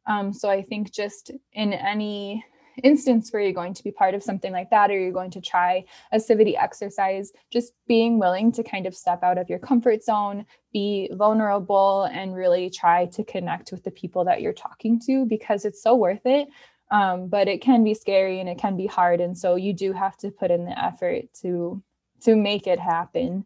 Um, 0.06 0.32
so 0.32 0.48
I 0.50 0.62
think 0.62 0.92
just 0.92 1.30
in 1.52 1.72
any 1.72 2.44
instance 2.82 3.30
where 3.30 3.42
you're 3.42 3.52
going 3.52 3.74
to 3.74 3.84
be 3.84 3.90
part 3.90 4.14
of 4.14 4.22
something 4.22 4.52
like 4.52 4.70
that 4.70 4.90
or 4.90 4.98
you're 4.98 5.12
going 5.12 5.30
to 5.30 5.40
try 5.40 5.84
a 6.12 6.18
civity 6.18 6.56
exercise 6.56 7.32
just 7.50 7.74
being 7.86 8.18
willing 8.18 8.50
to 8.52 8.62
kind 8.62 8.86
of 8.86 8.94
step 8.94 9.22
out 9.22 9.38
of 9.38 9.50
your 9.50 9.58
comfort 9.58 10.02
zone 10.02 10.46
be 10.72 11.10
vulnerable 11.12 12.04
and 12.04 12.34
really 12.34 12.70
try 12.70 13.04
to 13.06 13.22
connect 13.24 13.72
with 13.72 13.84
the 13.84 13.90
people 13.90 14.24
that 14.24 14.40
you're 14.40 14.54
talking 14.54 14.98
to 14.98 15.26
because 15.26 15.64
it's 15.64 15.82
so 15.82 15.94
worth 15.94 16.24
it. 16.24 16.48
Um, 16.90 17.28
but 17.28 17.48
it 17.48 17.62
can 17.62 17.84
be 17.84 17.94
scary 17.94 18.40
and 18.40 18.48
it 18.48 18.58
can 18.58 18.76
be 18.76 18.86
hard. 18.86 19.20
And 19.20 19.36
so 19.36 19.56
you 19.56 19.72
do 19.72 19.92
have 19.92 20.16
to 20.18 20.30
put 20.30 20.50
in 20.50 20.64
the 20.64 20.82
effort 20.82 21.24
to 21.42 21.82
to 22.22 22.36
make 22.36 22.66
it 22.66 22.78
happen 22.78 23.44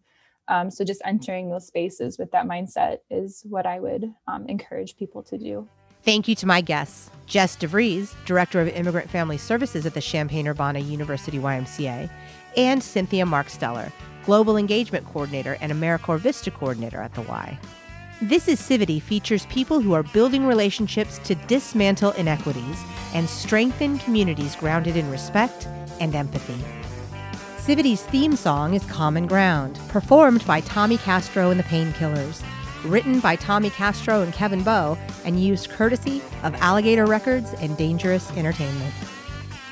um, 0.48 0.70
so 0.70 0.84
just 0.84 1.02
entering 1.04 1.50
those 1.50 1.66
spaces 1.66 2.18
with 2.18 2.30
that 2.32 2.46
mindset 2.46 2.98
is 3.10 3.42
what 3.48 3.66
i 3.66 3.78
would 3.80 4.12
um, 4.28 4.46
encourage 4.48 4.96
people 4.96 5.22
to 5.22 5.38
do 5.38 5.68
Thank 6.02 6.28
you 6.28 6.36
to 6.36 6.46
my 6.46 6.60
guests, 6.60 7.10
Jess 7.26 7.56
DeVries, 7.56 8.14
Director 8.26 8.60
of 8.60 8.68
Immigrant 8.68 9.10
Family 9.10 9.36
Services 9.36 9.86
at 9.86 9.94
the 9.94 10.00
Champaign-Urbana 10.00 10.78
University 10.78 11.36
YMCA, 11.36 12.08
and 12.56 12.80
Cynthia 12.80 13.24
Marksteller, 13.24 13.90
Global 14.24 14.56
Engagement 14.56 15.04
Coordinator 15.06 15.56
and 15.60 15.72
AmeriCorps 15.72 16.20
Vista 16.20 16.52
Coordinator 16.52 17.00
at 17.00 17.12
the 17.14 17.22
Y. 17.22 17.58
This 18.22 18.46
is 18.46 18.60
Civity 18.60 19.02
features 19.02 19.46
people 19.46 19.80
who 19.80 19.94
are 19.94 20.04
building 20.04 20.46
relationships 20.46 21.18
to 21.24 21.34
dismantle 21.34 22.12
inequities 22.12 22.82
and 23.12 23.28
strengthen 23.28 23.98
communities 23.98 24.54
grounded 24.54 24.96
in 24.96 25.10
respect 25.10 25.66
and 26.00 26.14
empathy. 26.14 26.85
Civity's 27.66 28.02
theme 28.02 28.36
song 28.36 28.74
is 28.74 28.84
Common 28.84 29.26
Ground, 29.26 29.80
performed 29.88 30.46
by 30.46 30.60
Tommy 30.60 30.98
Castro 30.98 31.50
and 31.50 31.58
the 31.58 31.64
Painkillers, 31.64 32.40
written 32.84 33.18
by 33.18 33.34
Tommy 33.34 33.70
Castro 33.70 34.22
and 34.22 34.32
Kevin 34.32 34.62
Bowe, 34.62 34.96
and 35.24 35.40
used 35.40 35.70
courtesy 35.70 36.22
of 36.44 36.54
Alligator 36.62 37.06
Records 37.06 37.54
and 37.54 37.76
Dangerous 37.76 38.30
Entertainment. 38.36 38.94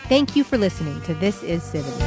Thank 0.08 0.34
you 0.34 0.42
for 0.42 0.58
listening 0.58 1.00
to 1.02 1.14
This 1.14 1.44
Is 1.44 1.62
Civity. 1.62 2.00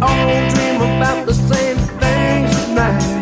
all 0.00 0.50
dream 0.50 0.80
about 0.80 1.26
the 1.26 1.34
same 1.34 1.76
things 1.76 2.64
tonight. 2.66 3.21